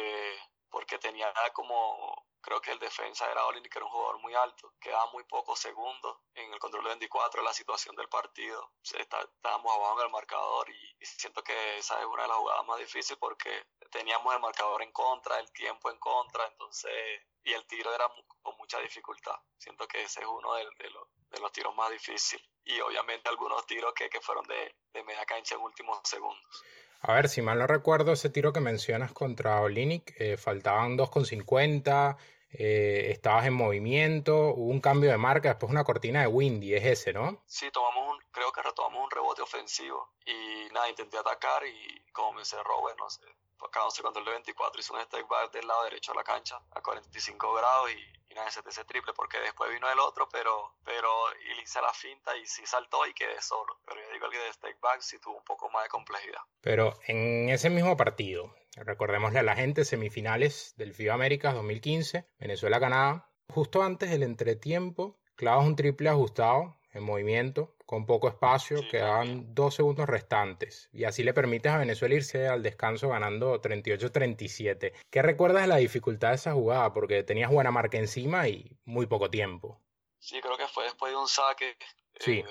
porque 0.69 0.97
tenía 0.99 1.33
como, 1.53 2.27
creo 2.41 2.61
que 2.61 2.71
el 2.71 2.79
defensa 2.79 3.29
era 3.31 3.45
Olin, 3.45 3.63
que 3.63 3.77
era 3.77 3.85
un 3.85 3.91
jugador 3.91 4.19
muy 4.19 4.33
alto, 4.35 4.73
quedaba 4.79 5.11
muy 5.11 5.23
pocos 5.23 5.59
segundos 5.59 6.17
en 6.33 6.51
el 6.53 6.59
control 6.59 6.83
de 6.83 6.89
24 6.89 7.41
la 7.41 7.53
situación 7.53 7.95
del 7.95 8.09
partido. 8.09 8.71
Estábamos 8.83 9.75
abajo 9.75 9.99
en 9.99 10.05
el 10.05 10.11
marcador 10.11 10.69
y, 10.69 10.95
y 10.99 11.05
siento 11.05 11.43
que 11.43 11.77
esa 11.77 11.99
es 11.99 12.05
una 12.05 12.23
de 12.23 12.29
las 12.29 12.37
jugadas 12.37 12.65
más 12.65 12.79
difíciles 12.79 13.17
porque 13.19 13.65
teníamos 13.91 14.33
el 14.33 14.39
marcador 14.39 14.81
en 14.83 14.91
contra, 14.91 15.39
el 15.39 15.51
tiempo 15.51 15.89
en 15.89 15.97
contra, 15.97 16.45
entonces 16.47 17.21
y 17.43 17.53
el 17.53 17.65
tiro 17.65 17.93
era 17.93 18.11
con 18.41 18.57
mucha 18.57 18.79
dificultad. 18.79 19.35
Siento 19.57 19.87
que 19.87 20.03
ese 20.03 20.21
es 20.21 20.27
uno 20.27 20.53
de, 20.55 20.65
de, 20.77 20.89
los, 20.89 21.07
de 21.29 21.39
los 21.39 21.51
tiros 21.51 21.75
más 21.75 21.89
difíciles. 21.91 22.45
Y 22.63 22.79
obviamente 22.81 23.29
algunos 23.29 23.65
tiros 23.65 23.93
que, 23.93 24.09
que 24.09 24.21
fueron 24.21 24.45
de, 24.45 24.75
de, 24.93 25.03
media 25.03 25.25
cancha 25.25 25.55
en 25.55 25.61
últimos 25.61 25.99
segundos. 26.03 26.63
A 27.01 27.13
ver, 27.13 27.29
si 27.29 27.41
mal 27.41 27.59
no 27.59 27.67
recuerdo, 27.67 28.11
ese 28.11 28.29
tiro 28.29 28.51
que 28.51 28.59
mencionas 28.59 29.13
contra 29.13 29.61
Olinic, 29.61 30.13
eh, 30.19 30.35
faltaban 30.35 30.97
2,50, 30.97 32.17
eh, 32.51 33.11
estabas 33.11 33.45
en 33.45 33.53
movimiento, 33.53 34.53
hubo 34.53 34.69
un 34.69 34.81
cambio 34.81 35.09
de 35.09 35.17
marca, 35.17 35.49
después 35.49 35.71
una 35.71 35.85
cortina 35.85 36.21
de 36.21 36.27
Windy, 36.27 36.73
es 36.73 36.85
ese, 36.85 37.13
¿no? 37.13 37.41
Sí, 37.45 37.69
tomamos 37.71 38.15
un, 38.15 38.19
creo 38.31 38.51
que 38.51 38.61
retomamos 38.61 39.05
un 39.05 39.11
rebote 39.11 39.41
ofensivo 39.41 40.13
y 40.25 40.73
nada, 40.73 40.89
intenté 40.89 41.17
atacar 41.17 41.65
y 41.65 42.11
como 42.11 42.33
me 42.33 42.45
cerró, 42.45 42.81
bueno, 42.81 43.05
no 43.05 43.09
sé, 43.09 43.21
acabamos 43.67 43.99
contra 43.99 44.21
el 44.21 44.29
24, 44.29 44.79
hizo 44.79 44.93
un 44.93 45.01
step 45.01 45.27
back 45.27 45.51
del 45.51 45.67
lado 45.67 45.83
derecho 45.83 46.11
de 46.11 46.17
la 46.17 46.23
cancha 46.23 46.59
a 46.71 46.81
45 46.81 47.53
grados 47.53 47.91
y, 47.91 48.33
y 48.33 48.37
ese, 48.47 48.61
ese 48.67 48.85
triple, 48.85 49.13
porque 49.13 49.39
después 49.39 49.71
vino 49.71 49.89
el 49.91 49.99
otro, 49.99 50.29
pero, 50.31 50.75
pero 50.83 51.09
y 51.41 51.61
hice 51.61 51.81
la 51.81 51.93
finta 51.93 52.35
y 52.37 52.45
sí 52.45 52.65
saltó 52.65 53.05
y 53.07 53.13
quedé 53.13 53.41
solo. 53.41 53.79
Pero 53.85 54.01
yo 54.01 54.13
digo 54.13 54.29
que 54.29 54.37
de 54.37 54.53
step 54.53 54.79
back 54.79 55.01
sí 55.01 55.19
tuvo 55.19 55.37
un 55.37 55.43
poco 55.43 55.69
más 55.69 55.83
de 55.83 55.89
complejidad. 55.89 56.41
Pero 56.61 56.93
en 57.07 57.49
ese 57.49 57.69
mismo 57.69 57.97
partido, 57.97 58.53
recordémosle 58.75 59.39
a 59.39 59.43
la 59.43 59.55
gente, 59.55 59.85
semifinales 59.85 60.73
del 60.77 60.93
FIBA 60.93 61.15
Américas 61.15 61.53
2015, 61.55 62.27
Venezuela-Canadá, 62.39 63.29
justo 63.49 63.83
antes 63.83 64.09
del 64.09 64.23
entretiempo, 64.23 65.19
clavas 65.35 65.65
un 65.65 65.75
triple 65.75 66.09
ajustado 66.09 66.77
en 66.91 67.03
movimiento, 67.03 67.75
con 67.89 68.05
poco 68.05 68.27
espacio, 68.27 68.87
quedaban 68.87 69.55
dos 69.55 69.73
segundos 69.73 70.07
restantes. 70.07 70.89
Y 70.93 71.05
así 71.05 71.23
le 71.23 71.33
permites 71.33 71.71
a 71.71 71.79
Venezuela 71.79 72.13
irse 72.13 72.47
al 72.47 72.61
descanso 72.61 73.09
ganando 73.09 73.59
38-37. 73.59 74.93
¿Qué 75.09 75.21
recuerdas 75.23 75.63
de 75.63 75.69
la 75.69 75.77
dificultad 75.77 76.29
de 76.29 76.35
esa 76.35 76.53
jugada? 76.53 76.93
Porque 76.93 77.23
tenías 77.23 77.49
buena 77.49 77.71
marca 77.71 77.97
encima 77.97 78.47
y 78.47 78.77
muy 78.85 79.07
poco 79.07 79.31
tiempo. 79.31 79.81
Sí, 80.19 80.39
creo 80.39 80.55
que 80.55 80.67
fue 80.67 80.83
después 80.83 81.11
de 81.11 81.17
un 81.17 81.27
saque. 81.27 81.77
Sí. 82.19 82.33
eh, 82.33 82.45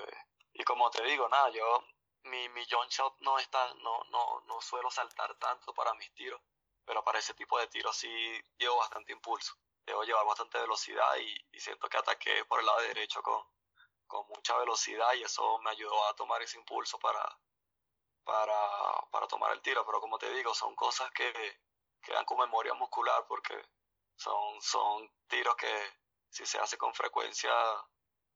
y 0.55 0.65
como 0.65 0.91
te 0.91 1.05
digo, 1.05 1.29
nada, 1.29 1.51
yo 1.51 1.85
mi, 2.25 2.49
mi 2.49 2.65
jump 2.69 2.91
shot 2.91 3.15
no 3.21 3.39
está, 3.39 3.75
no, 3.75 4.03
no, 4.11 4.41
no 4.49 4.61
suelo 4.61 4.91
saltar 4.91 5.37
tanto 5.39 5.73
para 5.73 5.95
mis 5.95 6.13
tiros, 6.15 6.41
pero 6.85 7.05
para 7.05 7.21
ese 7.21 7.35
tipo 7.35 7.61
de 7.61 7.69
tiros 7.69 7.97
sí 7.97 8.11
llevo 8.59 8.79
bastante 8.79 9.13
impulso. 9.13 9.53
Debo 9.87 10.03
llevar 10.03 10.27
bastante 10.27 10.59
velocidad 10.59 11.17
y, 11.23 11.57
y 11.57 11.61
siento 11.61 11.89
que 11.89 11.97
ataqué 11.97 12.45
por 12.49 12.59
el 12.59 12.67
lado 12.67 12.81
derecho 12.81 13.23
con, 13.23 13.41
con 14.09 14.27
mucha 14.29 14.57
velocidad 14.59 15.13
y 15.15 15.23
eso 15.23 15.59
me 15.61 15.71
ayudó 15.71 16.05
a 16.07 16.17
tomar 16.17 16.43
ese 16.43 16.59
impulso 16.59 16.99
para, 16.99 17.23
para, 18.25 18.59
para 19.11 19.29
tomar 19.29 19.53
el 19.53 19.61
tiro. 19.61 19.87
Pero 19.87 20.01
como 20.01 20.19
te 20.19 20.33
digo, 20.33 20.55
son 20.55 20.75
cosas 20.75 21.11
que 21.13 21.33
quedan 22.03 22.25
con 22.25 22.39
memoria 22.39 22.75
muscular 22.75 23.25
porque 23.29 23.55
son, 24.17 24.61
son 24.61 25.09
tiros 25.29 25.55
que 25.57 25.93
si 26.31 26.45
se 26.47 26.59
hace 26.59 26.77
con 26.77 26.93
frecuencia 26.95 27.53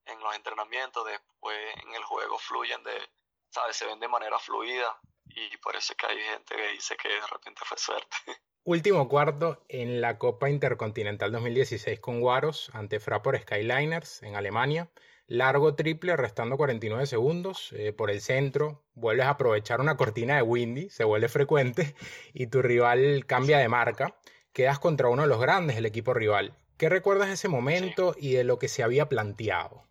en 0.05 0.21
los 0.21 0.35
entrenamientos, 0.35 1.05
después 1.07 1.77
en 1.79 1.95
el 1.95 2.05
juego 2.05 2.39
fluyen 2.39 2.83
de, 2.85 3.11
¿sabes? 3.51 3.77
Se 3.77 3.87
ven 3.87 4.01
de 4.01 4.09
manera 4.09 4.39
fluida 4.39 5.01
y 5.27 5.57
por 5.59 5.77
eso 5.77 5.93
es 5.93 5.97
que 5.97 6.07
hay 6.07 6.19
gente 6.19 6.57
que 6.57 6.69
dice 6.73 6.97
que 6.97 7.09
de 7.09 7.27
repente 7.31 7.61
fue 7.65 7.79
suerte. 7.79 8.17
Último 8.65 9.09
cuarto 9.09 9.65
en 9.69 10.01
la 10.01 10.19
Copa 10.19 10.49
Intercontinental 10.49 11.33
2016 11.33 11.99
con 11.99 12.23
Waros 12.23 12.71
ante 12.73 13.01
Fraport 13.01 13.43
Skyliners 13.43 14.23
en 14.23 14.37
Alemania. 14.37 14.89
Largo 15.27 15.75
triple, 15.75 16.17
restando 16.17 16.57
49 16.57 17.07
segundos 17.07 17.73
eh, 17.73 17.93
por 17.93 18.11
el 18.11 18.21
centro. 18.21 18.85
Vuelves 18.95 19.27
a 19.27 19.31
aprovechar 19.31 19.81
una 19.81 19.97
cortina 19.97 20.37
de 20.37 20.43
Windy, 20.43 20.91
se 20.91 21.05
vuelve 21.05 21.29
frecuente, 21.29 21.97
y 22.35 22.49
tu 22.49 22.63
rival 22.63 23.25
cambia 23.27 23.59
de 23.59 23.69
marca. 23.69 24.17
Quedas 24.53 24.79
contra 24.79 25.09
uno 25.09 25.23
de 25.23 25.29
los 25.29 25.41
grandes 25.41 25.77
del 25.77 25.87
equipo 25.87 26.15
rival. 26.15 26.57
¿Qué 26.77 26.89
recuerdas 26.89 27.29
de 27.29 27.35
ese 27.35 27.49
momento 27.49 28.13
sí. 28.15 28.29
y 28.29 28.33
de 28.35 28.45
lo 28.45 28.59
que 28.59 28.69
se 28.69 28.83
había 28.83 29.09
planteado? 29.09 29.83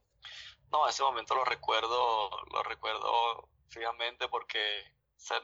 No, 0.72 0.88
ese 0.88 1.04
momento 1.04 1.36
lo 1.36 1.44
recuerdo, 1.44 2.30
lo 2.54 2.63
recuerdo 2.63 3.50
fijamente 3.67 4.28
porque 4.30 4.60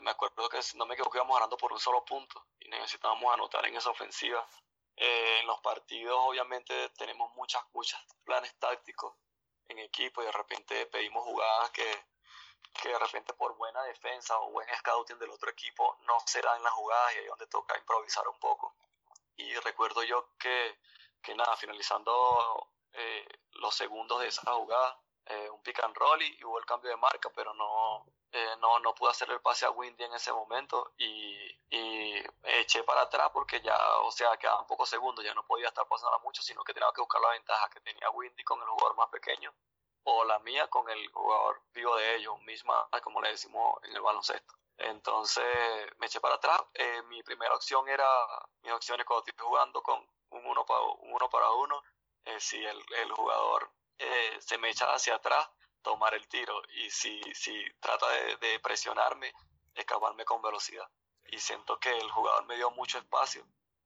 me 0.01 0.11
acuerdo 0.11 0.49
que 0.49 0.59
no 0.75 0.85
me 0.85 0.95
equivoco 0.95 1.17
íbamos 1.17 1.35
ganando 1.35 1.57
por 1.57 1.71
un 1.71 1.79
solo 1.79 2.03
punto 2.03 2.47
y 2.59 2.69
necesitábamos 2.69 3.33
anotar 3.33 3.65
en 3.67 3.75
esa 3.75 3.89
ofensiva. 3.89 4.47
Eh, 4.95 5.39
en 5.41 5.47
los 5.47 5.59
partidos 5.61 6.17
obviamente 6.19 6.89
tenemos 6.97 7.31
muchas, 7.35 7.63
muchos 7.73 7.99
planes 8.23 8.53
tácticos 8.57 9.13
en 9.67 9.79
equipo 9.79 10.21
y 10.21 10.25
de 10.25 10.31
repente 10.31 10.85
pedimos 10.87 11.23
jugadas 11.23 11.69
que, 11.71 12.05
que 12.73 12.89
de 12.89 12.99
repente 12.99 13.33
por 13.33 13.55
buena 13.55 13.83
defensa 13.83 14.39
o 14.39 14.51
buen 14.51 14.67
scouting 14.77 15.19
del 15.19 15.29
otro 15.29 15.51
equipo 15.51 15.97
no 16.07 16.17
se 16.25 16.41
dan 16.41 16.63
las 16.63 16.73
jugadas 16.73 17.13
y 17.13 17.17
ahí 17.19 17.23
es 17.25 17.29
donde 17.29 17.47
toca 17.47 17.77
improvisar 17.77 18.27
un 18.27 18.39
poco. 18.39 18.75
Y 19.35 19.53
recuerdo 19.57 20.03
yo 20.03 20.29
que, 20.39 20.79
que 21.21 21.35
nada, 21.35 21.55
finalizando 21.55 22.71
eh, 22.93 23.27
los 23.51 23.75
segundos 23.75 24.19
de 24.21 24.27
esa 24.27 24.51
jugada, 24.53 24.99
eh, 25.25 25.49
un 25.49 25.61
pick 25.61 25.83
and 25.83 25.95
roll 25.95 26.21
y, 26.21 26.43
hubo 26.43 26.57
el 26.57 26.65
cambio 26.65 26.89
de 26.89 26.97
marca, 26.97 27.29
pero 27.35 27.53
no, 27.53 28.05
eh, 28.37 28.55
no, 28.61 28.79
no 28.79 28.93
pude 28.93 29.09
hacer 29.09 29.31
el 29.31 29.41
pase 29.41 29.65
a 29.65 29.71
Windy 29.71 30.03
en 30.03 30.13
ese 30.13 30.31
momento 30.31 30.93
y, 30.97 31.35
y, 31.71 32.23
eché 32.43 32.83
para 32.83 33.01
atrás 33.01 33.31
porque 33.33 33.61
ya, 33.61 33.75
o 34.01 34.11
sea, 34.11 34.37
quedaban 34.37 34.67
pocos 34.67 34.87
segundos, 34.89 35.25
ya 35.25 35.33
no 35.33 35.43
podía 35.43 35.69
estar 35.69 35.87
pasando 35.87 36.19
mucho, 36.19 36.43
sino 36.43 36.63
que 36.63 36.71
tenía 36.73 36.91
que 36.93 37.01
buscar 37.01 37.19
la 37.19 37.29
ventaja 37.31 37.67
que 37.71 37.81
tenía 37.81 38.11
Windy 38.11 38.43
con 38.43 38.61
el 38.61 38.67
jugador 38.67 38.95
más 38.95 39.09
pequeño 39.09 39.51
o 40.03 40.23
la 40.23 40.37
mía 40.39 40.67
con 40.67 40.87
el 40.87 41.11
jugador 41.11 41.63
vivo 41.73 41.95
de 41.95 42.15
ellos, 42.17 42.39
misma, 42.41 42.87
como 43.03 43.21
le 43.21 43.29
decimos 43.29 43.79
en 43.83 43.95
el 43.95 44.01
baloncesto. 44.01 44.53
Entonces 44.77 45.43
me 45.97 46.05
eché 46.05 46.19
para 46.21 46.35
atrás. 46.35 46.61
Eh, 46.75 47.01
mi 47.09 47.23
primera 47.23 47.55
opción 47.55 47.89
era, 47.89 48.07
mis 48.61 48.71
opciones 48.71 49.05
cuando 49.07 49.25
estoy 49.25 49.47
jugando 49.47 49.81
con 49.81 49.99
un 50.29 50.45
uno 50.45 50.63
para 50.63 50.81
uno, 50.81 51.29
para 51.29 51.51
uno 51.51 51.81
eh, 52.25 52.39
si 52.39 52.63
el, 52.63 52.85
el 52.97 53.11
jugador 53.13 53.71
se 54.39 54.59
me 54.59 54.69
echa 54.69 54.93
hacia 54.93 55.15
atrás, 55.15 55.49
tomar 55.87 56.13
el 56.13 56.27
tiro. 56.27 56.61
Y 56.69 56.89
si, 56.89 57.21
si 57.33 57.63
trata 57.79 58.07
de, 58.09 58.37
de 58.37 58.59
presionarme, 58.59 59.33
escaparme 59.73 60.25
con 60.25 60.41
velocidad. 60.41 60.87
Y 61.25 61.39
siento 61.39 61.79
que 61.79 61.95
el 61.97 62.11
jugador 62.11 62.45
me 62.45 62.55
dio 62.55 62.69
mucho 62.71 62.97
espacio 62.97 63.45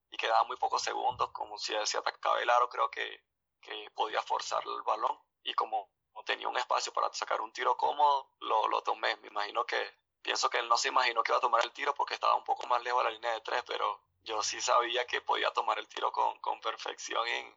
y 0.10 0.18
quedaba 0.18 0.44
muy 0.44 0.58
pocos 0.58 0.82
segundos, 0.82 1.32
como 1.32 1.58
si 1.58 1.74
se 1.86 1.98
atacaba 1.98 2.42
el 2.42 2.50
aro, 2.50 2.70
creo 2.70 2.90
que, 2.90 3.24
que 3.62 3.90
podía 3.96 4.22
forzar 4.22 4.64
el 4.66 4.82
balón. 4.82 5.18
Y 5.44 5.54
como 5.54 5.90
tenía 6.26 6.48
un 6.48 6.58
espacio 6.58 6.94
para 6.94 7.12
sacar 7.14 7.42
un 7.42 7.52
tiro 7.52 7.78
cómodo, 7.78 8.32
lo, 8.40 8.68
lo 8.68 8.82
tomé. 8.84 9.16
Me 9.18 9.28
imagino 9.28 9.66
que, 9.66 9.98
pienso 10.22 10.50
que 10.50 10.60
él 10.60 10.68
no 10.68 10.78
se 10.78 10.90
imaginó 10.90 11.24
que 11.24 11.32
iba 11.32 11.38
a 11.38 11.42
tomar 11.42 11.64
el 11.64 11.72
tiro 11.72 11.94
porque 11.96 12.16
estaba 12.16 12.36
un 12.36 12.44
poco 12.44 12.68
más 12.68 12.82
lejos 12.84 13.04
de 13.04 13.10
la 13.10 13.16
línea 13.16 13.34
de 13.34 13.42
tres, 13.42 13.64
pero 13.66 14.02
yo 14.24 14.44
sí 14.44 14.62
sabía 14.62 15.06
que 15.08 15.22
podía 15.22 15.52
tomar 15.52 15.80
el 15.80 15.88
tiro 15.88 16.12
con, 16.12 16.40
con 16.40 16.60
perfección 16.62 17.28
en, 17.28 17.56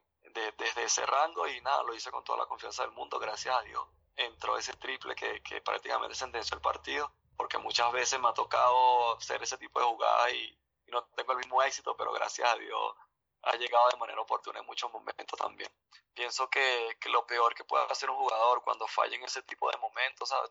desde 0.57 0.85
ese 0.85 1.05
rango 1.05 1.47
y 1.47 1.61
nada, 1.61 1.83
lo 1.83 1.95
hice 1.95 2.11
con 2.11 2.25
toda 2.25 2.39
la 2.39 2.47
confianza 2.47 2.83
del 2.83 2.93
mundo, 2.93 3.19
gracias 3.19 3.55
a 3.55 3.63
Dios. 3.63 3.87
Entró 4.17 4.57
ese 4.57 4.73
triple 4.75 5.15
que, 5.15 5.43
que 5.43 5.61
prácticamente 5.61 6.15
sentenció 6.15 6.57
el 6.57 6.63
partido, 6.63 7.13
porque 7.37 7.59
muchas 7.59 7.91
veces 7.93 8.21
me 8.21 8.29
ha 8.29 8.35
tocado 8.35 9.17
hacer 9.17 9.43
ese 9.43 9.59
tipo 9.59 9.81
de 9.81 9.87
jugadas 9.87 10.33
y, 10.33 10.59
no 10.89 11.03
tengo 11.17 11.33
el 11.33 11.39
mismo 11.39 11.63
éxito, 11.63 11.97
pero 11.97 12.13
gracias 12.13 12.49
a 12.49 12.57
Dios 12.57 12.95
ha 13.43 13.57
llegado 13.57 13.89
de 13.91 13.97
manera 13.99 14.21
oportuna 14.21 14.61
en 14.61 14.67
muchos 14.67 14.93
momentos 14.93 15.39
también. 15.39 15.71
Pienso 16.15 16.49
que, 16.49 16.97
que 17.01 17.09
lo 17.09 17.27
peor 17.27 17.55
que 17.55 17.65
puede 17.65 17.85
hacer 17.91 18.09
un 18.11 18.17
jugador 18.17 18.63
cuando 18.63 18.87
falla 18.87 19.17
en 19.17 19.25
ese 19.25 19.43
tipo 19.43 19.71
de 19.71 19.77
momentos, 19.79 20.29
¿sabes? 20.29 20.51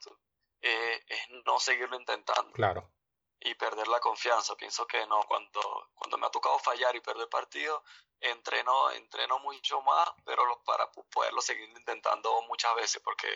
Eh, 0.61 1.03
es 1.07 1.29
no 1.45 1.59
seguirlo 1.59 1.97
intentando. 1.97 2.51
Claro. 2.51 2.89
Y 3.45 3.55
perder 3.55 3.87
la 3.87 3.99
confianza. 3.99 4.55
Pienso 4.55 4.87
que 4.87 5.05
no, 5.07 5.21
cuando, 5.27 5.89
cuando 5.95 6.17
me 6.17 6.27
ha 6.27 6.31
tocado 6.31 6.57
fallar 6.59 6.95
y 6.95 7.01
perder 7.01 7.27
partido, 7.29 7.83
entreno, 8.19 8.91
entreno 8.91 9.39
mucho 9.39 9.81
más, 9.81 10.09
pero 10.25 10.43
para 10.65 10.89
poderlo 10.91 11.41
seguir 11.41 11.69
intentando 11.69 12.41
muchas 12.43 12.73
veces, 12.75 13.01
porque 13.03 13.27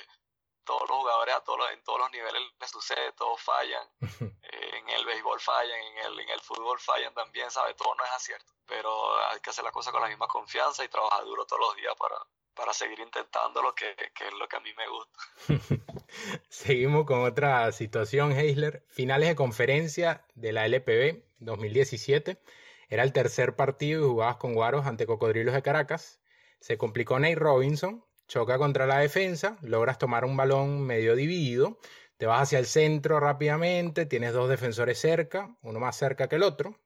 todos 0.67 0.87
los 0.89 0.97
jugadores 0.97 1.33
a 1.33 1.43
todos 1.43 1.71
en 1.71 1.81
todos 1.83 1.99
los 1.99 2.11
niveles 2.11 2.41
les 2.59 2.69
sucede, 2.69 3.13
todos 3.13 3.41
fallan. 3.41 3.87
en 4.43 4.89
el 4.89 5.05
béisbol 5.05 5.39
fallan, 5.39 5.79
en 5.79 5.97
el, 6.05 6.19
en 6.19 6.29
el 6.29 6.41
fútbol 6.41 6.77
fallan 6.79 7.13
también, 7.13 7.49
¿sabes? 7.49 7.75
Todo 7.77 7.95
no 7.95 8.03
es 8.03 8.11
acierto. 8.11 8.51
Pero 8.67 9.17
hay 9.29 9.39
que 9.39 9.49
hacer 9.49 9.63
la 9.63 9.71
cosa 9.71 9.91
con 9.91 10.01
la 10.01 10.09
misma 10.09 10.27
confianza 10.27 10.83
y 10.83 10.89
trabajar 10.89 11.23
duro 11.23 11.45
todos 11.45 11.61
los 11.61 11.75
días 11.77 11.95
para, 11.97 12.17
para 12.53 12.73
seguir 12.73 12.99
intentando 12.99 13.61
lo 13.61 13.73
que, 13.73 13.95
que 14.13 14.27
es 14.27 14.33
lo 14.33 14.47
que 14.47 14.57
a 14.57 14.59
mí 14.59 14.73
me 14.75 14.87
gusta. 14.89 15.19
Seguimos 16.49 17.05
con 17.05 17.23
otra 17.23 17.71
situación, 17.71 18.33
Heisler. 18.33 18.83
Finales 18.89 19.29
de 19.29 19.35
conferencia 19.35 20.25
de 20.35 20.51
la 20.51 20.65
LPB 20.65 21.23
2017. 21.39 22.41
Era 22.89 23.03
el 23.03 23.13
tercer 23.13 23.55
partido 23.55 24.01
y 24.01 24.09
jugabas 24.09 24.37
con 24.37 24.53
Guaros 24.53 24.85
ante 24.85 25.07
Cocodrilos 25.07 25.53
de 25.53 25.61
Caracas. 25.61 26.19
Se 26.59 26.77
complicó 26.77 27.19
Nate 27.19 27.35
Robinson, 27.35 28.03
choca 28.27 28.57
contra 28.57 28.85
la 28.85 28.99
defensa, 28.99 29.57
logras 29.61 29.97
tomar 29.97 30.25
un 30.25 30.37
balón 30.37 30.81
medio 30.81 31.15
dividido, 31.15 31.79
te 32.17 32.25
vas 32.25 32.43
hacia 32.43 32.59
el 32.59 32.65
centro 32.65 33.19
rápidamente, 33.19 34.05
tienes 34.05 34.33
dos 34.33 34.49
defensores 34.49 34.99
cerca, 34.99 35.55
uno 35.61 35.79
más 35.79 35.95
cerca 35.95 36.27
que 36.27 36.35
el 36.35 36.43
otro, 36.43 36.79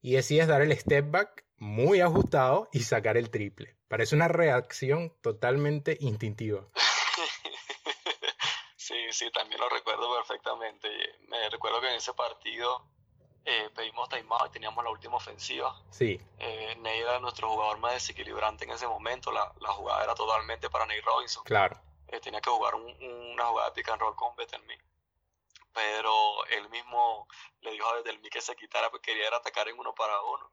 y 0.00 0.12
decides 0.12 0.48
dar 0.48 0.62
el 0.62 0.76
step 0.76 1.10
back 1.10 1.44
muy 1.56 2.00
ajustado 2.00 2.68
y 2.72 2.80
sacar 2.80 3.16
el 3.16 3.30
triple. 3.30 3.76
Parece 3.88 4.14
una 4.14 4.28
reacción 4.28 5.14
totalmente 5.20 5.96
instintiva. 6.00 6.66
Sí, 8.88 8.94
sí, 9.10 9.30
también 9.32 9.60
lo 9.60 9.68
recuerdo 9.68 10.16
perfectamente. 10.16 10.88
Me 11.28 11.50
recuerdo 11.50 11.78
que 11.82 11.88
en 11.88 11.96
ese 11.96 12.14
partido 12.14 12.88
eh, 13.44 13.70
pedimos 13.74 14.08
timeout 14.08 14.48
y 14.48 14.50
teníamos 14.50 14.84
la 14.84 14.90
última 14.90 15.16
ofensiva. 15.16 15.74
Sí. 15.90 16.20
Eh, 16.38 16.76
Ney 16.80 17.00
era 17.00 17.18
nuestro 17.18 17.48
jugador 17.48 17.78
más 17.78 17.94
desequilibrante 17.94 18.64
en 18.64 18.70
ese 18.70 18.86
momento. 18.86 19.32
La, 19.32 19.52
la 19.60 19.70
jugada 19.70 20.04
era 20.04 20.14
totalmente 20.14 20.68
para 20.68 20.86
Ney 20.86 21.00
Robinson. 21.00 21.44
Claro. 21.44 21.80
Eh, 22.08 22.20
tenía 22.20 22.40
que 22.40 22.50
jugar 22.50 22.74
una 22.74 23.46
jugada 23.46 23.70
de 23.70 23.74
pick 23.74 23.88
and 23.88 24.00
roll 24.00 24.14
con 24.14 24.36
Betelmi. 24.36 24.76
Pero 25.72 26.44
él 26.46 26.68
mismo 26.70 27.26
le 27.60 27.72
dijo 27.72 27.86
a 27.86 27.94
Betelmi 27.94 28.28
que 28.28 28.40
se 28.40 28.56
quitara 28.56 28.90
porque 28.90 29.12
quería 29.12 29.28
ir 29.28 29.68
en 29.68 29.78
uno 29.78 29.94
para 29.94 30.20
uno. 30.22 30.50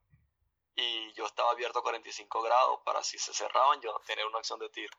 Y 0.75 1.13
yo 1.13 1.25
estaba 1.25 1.51
abierto 1.51 1.79
a 1.79 1.83
45 1.83 2.41
grados 2.41 2.79
para 2.83 3.01
si 3.03 3.17
se 3.17 3.33
cerraban 3.33 3.81
yo 3.81 3.97
tener 4.05 4.25
una 4.25 4.39
acción 4.39 4.59
de 4.59 4.69
tiro. 4.69 4.95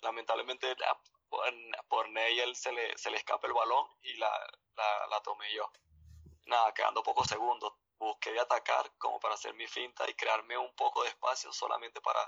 Lamentablemente 0.00 0.76
por, 1.28 1.44
por 1.88 2.08
Ney 2.10 2.40
él 2.40 2.54
se 2.56 2.72
le, 2.72 2.96
se 2.98 3.10
le 3.10 3.16
escapa 3.16 3.46
el 3.46 3.52
balón 3.52 3.86
y 4.02 4.14
la, 4.14 4.30
la, 4.76 5.06
la 5.08 5.20
tomé 5.22 5.52
yo 5.54 5.70
nada, 6.46 6.72
quedando 6.74 7.02
pocos 7.02 7.26
segundos, 7.26 7.72
busqué 7.98 8.32
de 8.32 8.40
atacar 8.40 8.92
como 8.98 9.18
para 9.20 9.34
hacer 9.34 9.54
mi 9.54 9.66
finta 9.66 10.08
y 10.08 10.14
crearme 10.14 10.58
un 10.58 10.74
poco 10.74 11.02
de 11.02 11.08
espacio 11.08 11.52
solamente 11.52 12.00
para, 12.00 12.20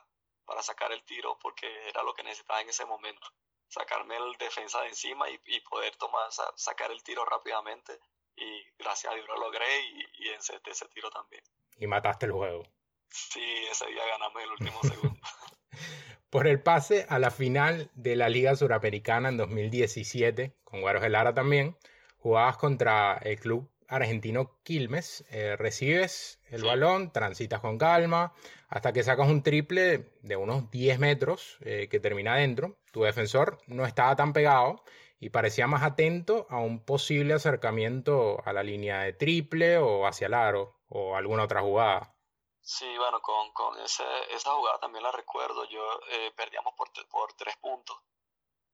para 0.44 0.62
sacar 0.62 0.92
el 0.92 1.04
tiro 1.04 1.38
porque 1.40 1.66
era 1.88 2.02
lo 2.02 2.14
que 2.14 2.22
necesitaba 2.22 2.60
en 2.60 2.68
ese 2.68 2.84
momento. 2.84 3.26
Sacarme 3.68 4.16
el 4.16 4.36
defensa 4.38 4.80
de 4.82 4.88
encima 4.88 5.28
y, 5.28 5.40
y 5.44 5.60
poder 5.60 5.96
tomar, 5.96 6.30
sacar 6.54 6.90
el 6.92 7.02
tiro 7.02 7.24
rápidamente 7.24 7.98
y 8.36 8.62
gracias 8.78 9.12
a 9.12 9.16
Dios 9.16 9.26
lo 9.26 9.36
logré 9.38 9.80
y, 9.82 10.04
y 10.18 10.28
ese 10.28 10.88
tiro 10.88 11.10
también. 11.10 11.42
Y 11.78 11.86
mataste 11.86 12.26
el 12.26 12.32
juego. 12.32 12.62
Sí, 13.08 13.66
ese 13.70 13.86
día 13.86 14.04
ganamos 14.06 14.42
el 14.42 14.50
último 14.50 14.80
segundo. 14.82 15.20
Por 16.30 16.46
el 16.46 16.62
pase 16.62 17.06
a 17.08 17.18
la 17.18 17.30
final 17.30 17.90
de 17.94 18.16
la 18.16 18.28
Liga 18.28 18.54
Suramericana 18.56 19.28
en 19.28 19.36
2017, 19.36 20.56
con 20.64 20.80
Guaros 20.80 21.02
de 21.02 21.08
Lara 21.08 21.34
también, 21.34 21.78
jugabas 22.18 22.56
contra 22.56 23.14
el 23.18 23.38
club 23.38 23.70
argentino 23.88 24.58
Quilmes, 24.62 25.24
eh, 25.30 25.56
recibes 25.56 26.40
el 26.50 26.64
balón, 26.64 27.12
transitas 27.12 27.60
con 27.60 27.78
calma, 27.78 28.32
hasta 28.68 28.92
que 28.92 29.02
sacas 29.02 29.28
un 29.28 29.42
triple 29.42 30.12
de 30.22 30.36
unos 30.36 30.70
10 30.70 30.98
metros 30.98 31.58
eh, 31.60 31.88
que 31.90 32.00
termina 32.00 32.34
adentro. 32.34 32.78
Tu 32.92 33.02
defensor 33.02 33.58
no 33.66 33.86
estaba 33.86 34.16
tan 34.16 34.32
pegado 34.32 34.82
y 35.18 35.30
parecía 35.30 35.66
más 35.66 35.82
atento 35.82 36.46
a 36.50 36.58
un 36.58 36.84
posible 36.84 37.34
acercamiento 37.34 38.42
a 38.44 38.52
la 38.52 38.62
línea 38.62 39.00
de 39.00 39.12
triple 39.12 39.78
o 39.78 40.06
hacia 40.06 40.26
el 40.26 40.34
aro 40.34 40.76
o 40.88 41.16
alguna 41.16 41.44
otra 41.44 41.62
jugada. 41.62 42.14
Sí, 42.60 42.86
bueno, 42.98 43.20
con, 43.20 43.52
con 43.52 43.78
ese, 43.80 44.04
esa 44.30 44.50
jugada 44.50 44.78
también 44.80 45.04
la 45.04 45.12
recuerdo. 45.12 45.64
Yo 45.68 46.00
eh, 46.10 46.32
perdíamos 46.36 46.74
por, 46.74 46.88
por 47.08 47.32
tres 47.34 47.56
puntos 47.58 47.96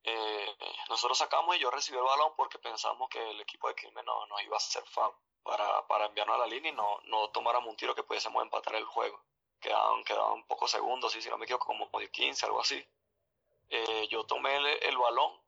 eh, 0.04 0.56
nosotros 0.88 1.16
sacamos 1.16 1.56
y 1.56 1.60
yo 1.60 1.70
recibí 1.70 1.96
el 1.96 2.04
balón 2.04 2.32
porque 2.36 2.58
pensamos 2.58 3.08
que 3.08 3.30
el 3.30 3.40
equipo 3.40 3.68
de 3.68 3.74
Quilmes 3.74 4.04
no, 4.04 4.40
iba 4.40 4.56
a 4.56 4.58
hacer 4.58 4.84
foul 4.86 5.14
para, 5.42 5.86
para 5.86 6.06
enviarnos 6.06 6.36
a 6.36 6.40
la 6.40 6.46
línea 6.46 6.72
y 6.72 6.74
no, 6.74 7.00
no 7.04 7.30
tomáramos 7.30 7.70
un 7.70 7.76
tiro 7.76 7.94
que 7.94 8.02
pudiésemos 8.02 8.42
empatar 8.42 8.74
el 8.74 8.84
juego. 8.84 9.22
Quedaban, 9.60 10.02
quedaban 10.04 10.44
pocos 10.46 10.70
segundos, 10.70 11.12
si 11.12 11.28
no 11.28 11.38
me 11.38 11.44
equivoco, 11.44 11.66
como 11.66 11.88
de 12.00 12.10
15, 12.10 12.46
algo 12.46 12.60
así. 12.60 12.84
Eh, 13.70 14.08
yo 14.10 14.24
tomé 14.24 14.56
el, 14.56 14.98
balón 14.98 15.40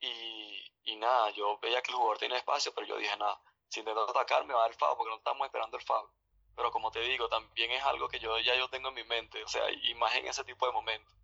y, 0.00 0.72
y, 0.84 0.96
nada, 0.96 1.30
yo 1.30 1.58
veía 1.58 1.82
que 1.82 1.90
el 1.90 1.96
jugador 1.96 2.18
tenía 2.18 2.38
espacio, 2.38 2.72
pero 2.74 2.86
yo 2.86 2.96
dije, 2.96 3.16
nada, 3.16 3.40
si 3.68 3.80
intento 3.80 4.08
atacar 4.08 4.44
me 4.44 4.54
va 4.54 4.60
a 4.60 4.68
dar 4.68 4.70
el 4.70 4.78
porque 4.78 5.10
no 5.10 5.16
estamos 5.16 5.44
esperando 5.44 5.76
el 5.76 5.82
foul. 5.82 6.08
Pero 6.54 6.70
como 6.70 6.90
te 6.90 7.00
digo, 7.00 7.28
también 7.28 7.72
es 7.72 7.82
algo 7.82 8.08
que 8.08 8.20
yo 8.20 8.38
ya 8.38 8.54
yo 8.54 8.68
tengo 8.68 8.88
en 8.88 8.94
mi 8.94 9.04
mente, 9.04 9.42
o 9.42 9.48
sea, 9.48 9.70
y 9.70 9.94
más 9.96 10.14
en 10.14 10.26
ese 10.28 10.44
tipo 10.44 10.66
de 10.66 10.72
momentos 10.72 11.17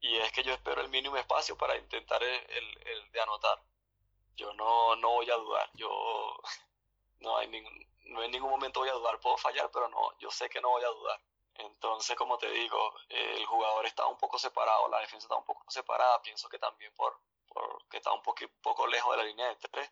y 0.00 0.16
es 0.16 0.32
que 0.32 0.42
yo 0.42 0.52
espero 0.52 0.80
el 0.80 0.88
mínimo 0.88 1.16
espacio 1.16 1.56
para 1.56 1.76
intentar 1.76 2.22
el, 2.22 2.78
el, 2.86 3.12
de 3.12 3.20
anotar. 3.20 3.60
Yo 4.36 4.52
no, 4.54 4.96
no 4.96 5.10
voy 5.10 5.30
a 5.30 5.36
dudar, 5.36 5.70
yo 5.74 5.88
no 7.20 7.36
hay 7.36 7.48
ningún, 7.48 7.86
no 8.06 8.22
en 8.22 8.30
ningún 8.30 8.50
momento 8.50 8.80
voy 8.80 8.88
a 8.88 8.94
dudar, 8.94 9.18
puedo 9.20 9.36
fallar, 9.36 9.70
pero 9.72 9.88
no, 9.88 10.16
yo 10.18 10.30
sé 10.30 10.48
que 10.48 10.60
no 10.60 10.70
voy 10.70 10.84
a 10.84 10.88
dudar. 10.88 11.20
Entonces, 11.54 12.16
como 12.16 12.38
te 12.38 12.48
digo, 12.50 12.94
el 13.08 13.44
jugador 13.46 13.84
está 13.86 14.06
un 14.06 14.16
poco 14.16 14.38
separado, 14.38 14.88
la 14.88 15.00
defensa 15.00 15.26
está 15.26 15.36
un 15.36 15.44
poco 15.44 15.68
separada, 15.68 16.22
pienso 16.22 16.48
que 16.48 16.58
también 16.58 16.92
por, 16.94 17.18
porque 17.48 17.96
está 17.96 18.12
un 18.12 18.22
poco, 18.22 18.44
poco 18.62 18.86
lejos 18.86 19.10
de 19.10 19.16
la 19.16 19.24
línea 19.24 19.48
de 19.48 19.56
tres. 19.56 19.90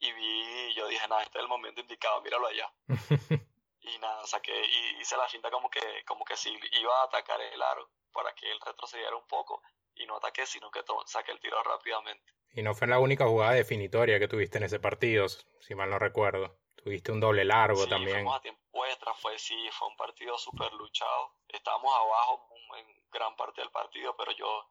y 0.00 0.12
vi, 0.12 0.74
yo 0.74 0.88
dije, 0.88 1.06
nada, 1.06 1.22
este 1.22 1.38
es 1.38 1.42
el 1.42 1.48
momento 1.48 1.80
indicado, 1.80 2.20
míralo 2.22 2.48
allá. 2.48 2.72
y 3.84 3.98
nada, 3.98 4.26
saqué, 4.26 4.54
y 4.64 5.00
hice 5.00 5.16
la 5.16 5.28
finta 5.28 5.50
como 5.50 5.68
que, 5.70 5.80
como 6.06 6.24
que 6.24 6.36
si 6.36 6.50
iba 6.72 7.00
a 7.00 7.04
atacar 7.04 7.40
el 7.40 7.62
aro 7.62 7.90
para 8.12 8.34
que 8.34 8.50
él 8.50 8.58
retrocediera 8.64 9.16
un 9.16 9.26
poco 9.26 9.62
y 9.94 10.06
no 10.06 10.16
ataqué, 10.16 10.46
sino 10.46 10.70
que 10.70 10.82
saqué 11.06 11.32
el 11.32 11.40
tiro 11.40 11.62
rápidamente. 11.62 12.32
Y 12.52 12.62
no 12.62 12.74
fue 12.74 12.86
la 12.86 12.98
única 12.98 13.26
jugada 13.26 13.52
definitoria 13.52 14.18
que 14.18 14.28
tuviste 14.28 14.58
en 14.58 14.64
ese 14.64 14.78
partido, 14.78 15.26
si 15.28 15.74
mal 15.74 15.90
no 15.90 15.98
recuerdo. 15.98 16.56
Tuviste 16.76 17.12
un 17.12 17.20
doble 17.20 17.44
largo 17.44 17.82
sí, 17.82 17.88
también. 17.88 18.28
A 18.28 18.40
tiempo 18.40 18.86
extra, 18.86 19.14
fue 19.14 19.38
sí, 19.38 19.56
fue 19.72 19.88
un 19.88 19.96
partido 19.96 20.36
súper 20.38 20.72
luchado. 20.74 21.34
Estábamos 21.48 21.92
abajo 21.94 22.46
en 22.76 22.86
gran 23.10 23.34
parte 23.36 23.60
del 23.60 23.70
partido, 23.70 24.14
pero 24.16 24.32
yo 24.32 24.70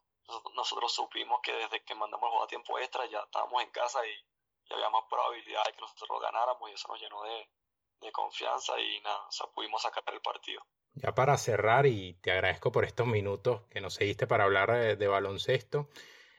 nosotros 0.56 0.93
supimos 0.93 1.41
que 1.41 1.54
desde 1.54 1.84
que 1.84 1.95
mandamos 1.95 2.28
el 2.28 2.30
juego 2.30 2.43
a 2.45 2.47
tiempo 2.47 2.80
extra 2.80 3.06
ya 3.08 3.19
estábamos 3.19 3.62
en 3.62 3.71
casa 3.71 4.06
y, 4.08 4.15
ya 4.65 4.76
había 4.76 4.89
más 4.89 5.04
probabilidad 5.10 5.65
de 5.65 5.73
que 5.73 5.82
nosotros 5.82 6.21
ganáramos 6.21 6.69
y 6.69 6.73
eso 6.73 6.88
nos 6.88 7.02
llenó 7.02 7.21
de, 7.23 7.49
de 8.04 8.12
confianza 8.12 8.80
y 8.80 9.02
nada, 9.02 9.28
o 9.28 9.32
sea, 9.32 9.48
pudimos 9.48 9.82
sacar 9.82 10.04
el 10.13 10.22
partido. 10.22 10.62
Ya 10.96 11.16
para 11.16 11.38
cerrar, 11.38 11.88
y 11.88 12.13
te 12.22 12.32
agradezco 12.32 12.72
por 12.72 12.86
estos 12.86 13.08
minutos 13.08 13.63
que 13.70 13.82
nos 13.82 13.96
seguiste 13.96 14.28
para 14.28 14.44
hablar 14.44 14.98
de, 14.98 15.08
baloncesto, 15.08 15.89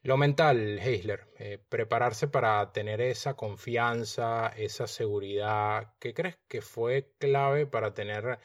lo 0.02 0.16
mental, 0.16 0.78
Heisler, 0.78 1.26
eh, 1.38 1.58
prepararse 1.68 2.28
para 2.28 2.72
tener 2.72 3.00
esa 3.00 3.34
confianza, 3.34 4.48
esa 4.48 4.86
seguridad, 4.86 5.94
¿qué 5.98 6.14
crees 6.14 6.38
que 6.46 6.60
fue 6.60 7.10
clave 7.18 7.66
para 7.66 7.94
tener 7.94 8.38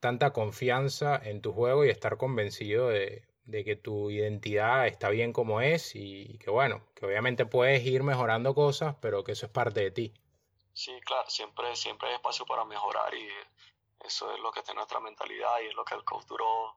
tanta 0.00 0.32
confianza 0.32 1.20
en 1.22 1.42
tu 1.42 1.52
juego 1.52 1.84
y 1.84 1.90
estar 1.90 2.16
convencido 2.16 2.88
de, 2.88 3.22
de 3.44 3.64
que 3.64 3.76
tu 3.76 4.10
identidad 4.10 4.86
está 4.86 5.10
bien 5.10 5.32
como 5.32 5.60
es 5.60 5.94
y 5.94 6.38
que 6.38 6.50
bueno, 6.50 6.82
que 6.94 7.06
obviamente 7.06 7.46
puedes 7.46 7.84
ir 7.84 8.02
mejorando 8.02 8.54
cosas, 8.54 8.96
pero 9.00 9.24
que 9.24 9.32
eso 9.32 9.46
es 9.46 9.52
parte 9.52 9.80
de 9.80 9.90
ti. 9.90 10.14
Sí, 10.74 11.00
claro, 11.02 11.28
siempre, 11.30 11.74
siempre 11.76 12.08
hay 12.08 12.14
espacio 12.14 12.46
para 12.46 12.64
mejorar 12.64 13.14
y 13.14 13.28
eso 14.00 14.30
es 14.32 14.38
lo 14.40 14.50
que 14.52 14.60
está 14.60 14.72
en 14.72 14.76
nuestra 14.76 15.00
mentalidad 15.00 15.60
y 15.60 15.68
es 15.68 15.74
lo 15.74 15.84
que 15.84 15.94
el 15.94 16.04
coach 16.04 16.24
duró. 16.26 16.76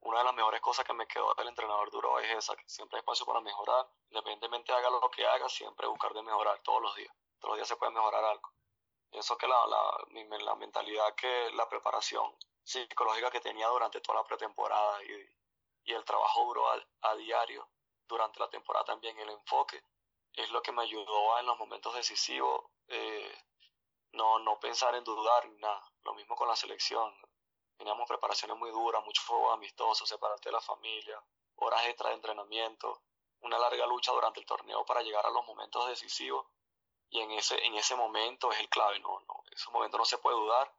Una 0.00 0.18
de 0.18 0.24
las 0.24 0.34
mejores 0.34 0.60
cosas 0.60 0.84
que 0.84 0.92
me 0.92 1.06
quedó 1.06 1.34
del 1.34 1.48
entrenador 1.48 1.90
duro 1.90 2.18
es 2.20 2.30
esa, 2.36 2.54
que 2.56 2.68
siempre 2.68 2.96
hay 2.96 3.00
espacio 3.00 3.26
para 3.26 3.40
mejorar, 3.40 3.88
independientemente 4.10 4.72
haga 4.72 4.90
lo 4.90 5.10
que 5.10 5.26
haga, 5.26 5.48
siempre 5.48 5.86
buscar 5.86 6.12
de 6.12 6.22
mejorar 6.22 6.60
todos 6.62 6.82
los 6.82 6.94
días. 6.94 7.12
Todos 7.38 7.50
los 7.50 7.58
días 7.58 7.68
se 7.68 7.76
puede 7.76 7.92
mejorar 7.92 8.24
algo. 8.24 8.52
Eso 9.12 9.36
que 9.38 9.48
la, 9.48 9.66
la, 9.66 10.38
la 10.38 10.54
mentalidad 10.56 11.14
que 11.14 11.50
la 11.52 11.68
preparación 11.68 12.36
psicológica 12.62 13.30
que 13.30 13.40
tenía 13.40 13.68
durante 13.68 14.00
toda 14.00 14.18
la 14.20 14.24
pretemporada 14.24 15.02
y, 15.04 15.36
y 15.84 15.94
el 15.94 16.04
trabajo 16.04 16.44
duro 16.44 16.64
a, 17.02 17.14
diario 17.16 17.68
durante 18.06 18.40
la 18.40 18.48
temporada 18.48 18.84
también, 18.84 19.18
el 19.18 19.30
enfoque, 19.30 19.82
es 20.36 20.50
lo 20.50 20.62
que 20.62 20.72
me 20.72 20.82
ayudó 20.82 21.38
en 21.38 21.46
los 21.46 21.58
momentos 21.58 21.94
decisivos 21.94 22.66
eh, 22.88 23.44
no, 24.12 24.38
no 24.38 24.58
pensar 24.60 24.94
en 24.94 25.04
dudar 25.04 25.48
ni 25.48 25.58
nada. 25.58 25.82
Lo 26.04 26.14
mismo 26.14 26.36
con 26.36 26.48
la 26.48 26.56
selección. 26.56 27.14
Teníamos 27.76 28.08
preparaciones 28.08 28.56
muy 28.56 28.70
duras, 28.70 29.04
muchos 29.04 29.24
juegos 29.26 29.52
amistosos, 29.54 30.08
separarte 30.08 30.48
de 30.48 30.52
la 30.52 30.60
familia, 30.60 31.22
horas 31.56 31.84
extra 31.86 32.08
de 32.10 32.14
entrenamiento, 32.14 33.02
una 33.40 33.58
larga 33.58 33.86
lucha 33.86 34.12
durante 34.12 34.40
el 34.40 34.46
torneo 34.46 34.86
para 34.86 35.02
llegar 35.02 35.26
a 35.26 35.30
los 35.30 35.44
momentos 35.46 35.86
decisivos. 35.88 36.46
Y 37.10 37.20
en 37.20 37.32
ese, 37.32 37.62
en 37.64 37.74
ese 37.74 37.94
momento 37.96 38.50
es 38.52 38.60
el 38.60 38.68
clave, 38.68 38.98
no, 39.00 39.20
no, 39.20 39.42
ese 39.50 39.70
momento 39.70 39.98
no 39.98 40.04
se 40.04 40.18
puede 40.18 40.36
dudar 40.36 40.72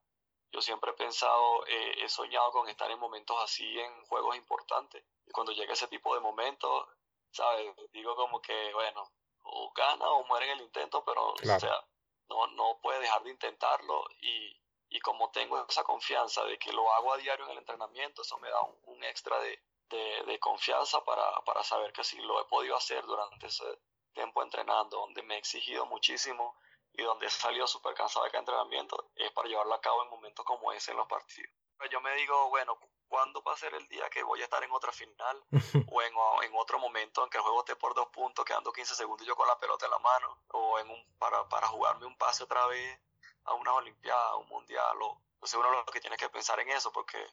yo 0.51 0.61
siempre 0.61 0.91
he 0.91 0.93
pensado, 0.93 1.65
eh, 1.67 2.03
he 2.03 2.09
soñado 2.09 2.51
con 2.51 2.69
estar 2.69 2.89
en 2.89 2.99
momentos 2.99 3.37
así, 3.43 3.79
en 3.79 4.05
juegos 4.05 4.35
importantes. 4.37 5.03
Y 5.25 5.31
cuando 5.31 5.51
llega 5.51 5.73
ese 5.73 5.87
tipo 5.87 6.13
de 6.15 6.21
momentos, 6.21 6.87
¿sabes? 7.31 7.75
Digo 7.91 8.15
como 8.15 8.41
que, 8.41 8.73
bueno, 8.73 9.11
o 9.49 9.71
gana 9.73 10.09
o 10.11 10.25
muere 10.25 10.45
en 10.45 10.57
el 10.57 10.61
intento, 10.61 11.03
pero, 11.03 11.33
o 11.33 11.37
sea, 11.37 11.83
no, 12.29 12.47
no 12.47 12.79
puede 12.81 12.99
dejar 12.99 13.23
de 13.23 13.31
intentarlo. 13.31 14.05
Y, 14.19 14.61
y 14.89 14.99
como 14.99 15.31
tengo 15.31 15.65
esa 15.67 15.83
confianza 15.83 16.43
de 16.45 16.57
que 16.57 16.71
lo 16.71 16.91
hago 16.93 17.13
a 17.13 17.17
diario 17.17 17.45
en 17.45 17.51
el 17.51 17.57
entrenamiento, 17.59 18.21
eso 18.21 18.37
me 18.37 18.49
da 18.49 18.61
un, 18.61 19.03
extra 19.03 19.39
de, 19.39 19.61
de, 19.89 20.23
de 20.25 20.39
confianza 20.39 21.03
para, 21.03 21.41
para 21.41 21.63
saber 21.63 21.91
que 21.93 22.03
si 22.03 22.19
lo 22.21 22.41
he 22.41 22.45
podido 22.45 22.75
hacer 22.75 23.05
durante 23.05 23.47
ese 23.47 23.65
tiempo 24.13 24.41
entrenando, 24.41 24.97
donde 24.97 25.21
me 25.23 25.35
he 25.35 25.37
exigido 25.37 25.85
muchísimo 25.85 26.55
y 26.93 27.03
donde 27.03 27.27
he 27.27 27.29
salido 27.29 27.67
súper 27.67 27.93
cansado 27.93 28.25
de 28.25 28.31
cada 28.31 28.41
entrenamiento 28.41 29.11
es 29.15 29.31
para 29.31 29.47
llevarlo 29.47 29.75
a 29.75 29.81
cabo 29.81 30.03
en 30.03 30.09
momentos 30.09 30.43
como 30.45 30.71
ese 30.71 30.91
en 30.91 30.97
los 30.97 31.07
partidos. 31.07 31.53
Yo 31.91 32.01
me 32.01 32.15
digo, 32.15 32.49
bueno, 32.49 32.79
¿cuándo 33.07 33.41
va 33.43 33.53
a 33.53 33.57
ser 33.57 33.73
el 33.73 33.87
día 33.87 34.09
que 34.09 34.23
voy 34.23 34.41
a 34.41 34.45
estar 34.45 34.63
en 34.63 34.71
otra 34.71 34.91
final? 34.91 35.43
o 35.91 36.01
en, 36.01 36.13
en, 36.43 36.55
otro 36.55 36.79
momento 36.79 37.23
en 37.23 37.29
que 37.29 37.37
el 37.37 37.43
juego 37.43 37.59
esté 37.59 37.75
por 37.75 37.93
dos 37.93 38.07
puntos, 38.07 38.45
quedando 38.45 38.71
15 38.71 38.95
segundos 38.95 39.25
y 39.25 39.27
yo 39.27 39.35
con 39.35 39.47
la 39.47 39.57
pelota 39.57 39.85
en 39.85 39.91
la 39.91 39.99
mano, 39.99 40.37
o 40.49 40.79
en 40.79 40.89
un, 40.89 41.17
para, 41.17 41.47
para 41.49 41.67
jugarme 41.67 42.05
un 42.05 42.17
pase 42.17 42.43
otra 42.43 42.65
vez 42.67 42.99
a 43.45 43.53
una 43.53 43.73
Olimpiada, 43.73 44.29
a 44.29 44.35
un 44.35 44.47
Mundial, 44.47 45.01
o, 45.01 45.21
entonces 45.33 45.59
uno 45.59 45.71
lo 45.71 45.85
que 45.85 46.01
tiene 46.01 46.17
que 46.17 46.29
pensar 46.29 46.59
en 46.59 46.69
eso, 46.69 46.91
porque 46.91 47.25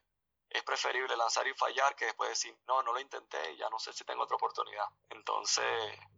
es 0.50 0.62
preferible 0.62 1.16
lanzar 1.16 1.46
y 1.48 1.54
fallar 1.54 1.96
que 1.96 2.06
después 2.06 2.30
decir, 2.30 2.56
no, 2.68 2.82
no 2.82 2.92
lo 2.92 3.00
intenté 3.00 3.52
y 3.52 3.56
ya 3.56 3.68
no 3.70 3.78
sé 3.78 3.92
si 3.92 4.04
tengo 4.04 4.22
otra 4.22 4.36
oportunidad. 4.36 4.86
Entonces, 5.10 5.64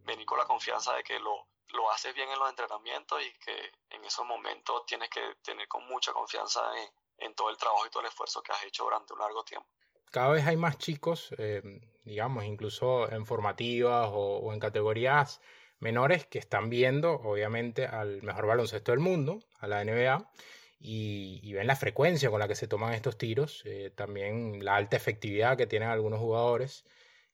vení 0.03 0.25
con 0.25 0.37
la 0.37 0.45
confianza 0.45 0.93
de 0.93 1.03
que 1.03 1.19
lo, 1.19 1.47
lo 1.69 1.89
haces 1.91 2.13
bien 2.13 2.29
en 2.29 2.37
los 2.37 2.49
entrenamientos 2.49 3.21
y 3.21 3.33
que 3.39 3.71
en 3.89 4.05
esos 4.05 4.25
momentos 4.25 4.85
tienes 4.85 5.09
que 5.09 5.35
tener 5.41 5.67
con 5.67 5.87
mucha 5.87 6.13
confianza 6.13 6.61
en, 6.77 6.91
todo 7.35 7.49
el 7.49 7.57
trabajo 7.57 7.85
y 7.85 7.89
todo 7.89 8.01
el 8.01 8.09
esfuerzo 8.09 8.41
que 8.41 8.51
has 8.51 8.63
hecho 8.65 8.83
durante 8.83 9.13
un 9.13 9.19
largo 9.19 9.43
tiempo. 9.43 9.67
Cada 10.11 10.29
vez 10.29 10.47
hay 10.47 10.57
más 10.57 10.77
chicos, 10.77 11.29
eh, 11.37 11.61
digamos, 12.03 12.45
incluso 12.45 13.11
en 13.11 13.25
formativas 13.25 14.09
o, 14.11 14.53
en 14.53 14.59
categorías 14.59 15.41
menores 15.79 16.25
que 16.25 16.39
están 16.39 16.69
viendo, 16.69 17.13
obviamente, 17.13 17.85
al 17.85 18.23
mejor 18.23 18.47
baloncesto 18.47 18.91
del 18.91 18.99
mundo, 18.99 19.43
a 19.59 19.67
la 19.67 19.83
NBA, 19.83 20.31
y, 20.79 21.53
ven 21.53 21.67
la 21.67 21.75
frecuencia 21.75 22.29
con 22.29 22.39
la 22.39 22.47
que 22.47 22.55
se 22.55 22.67
toman 22.67 22.93
estos 22.93 23.17
tiros, 23.17 23.63
eh, 23.65 23.91
también 23.95 24.63
la 24.63 24.75
alta 24.75 24.95
efectividad 24.95 25.57
que 25.57 25.67
tienen 25.67 25.89
algunos 25.89 26.19
jugadores. 26.19 26.85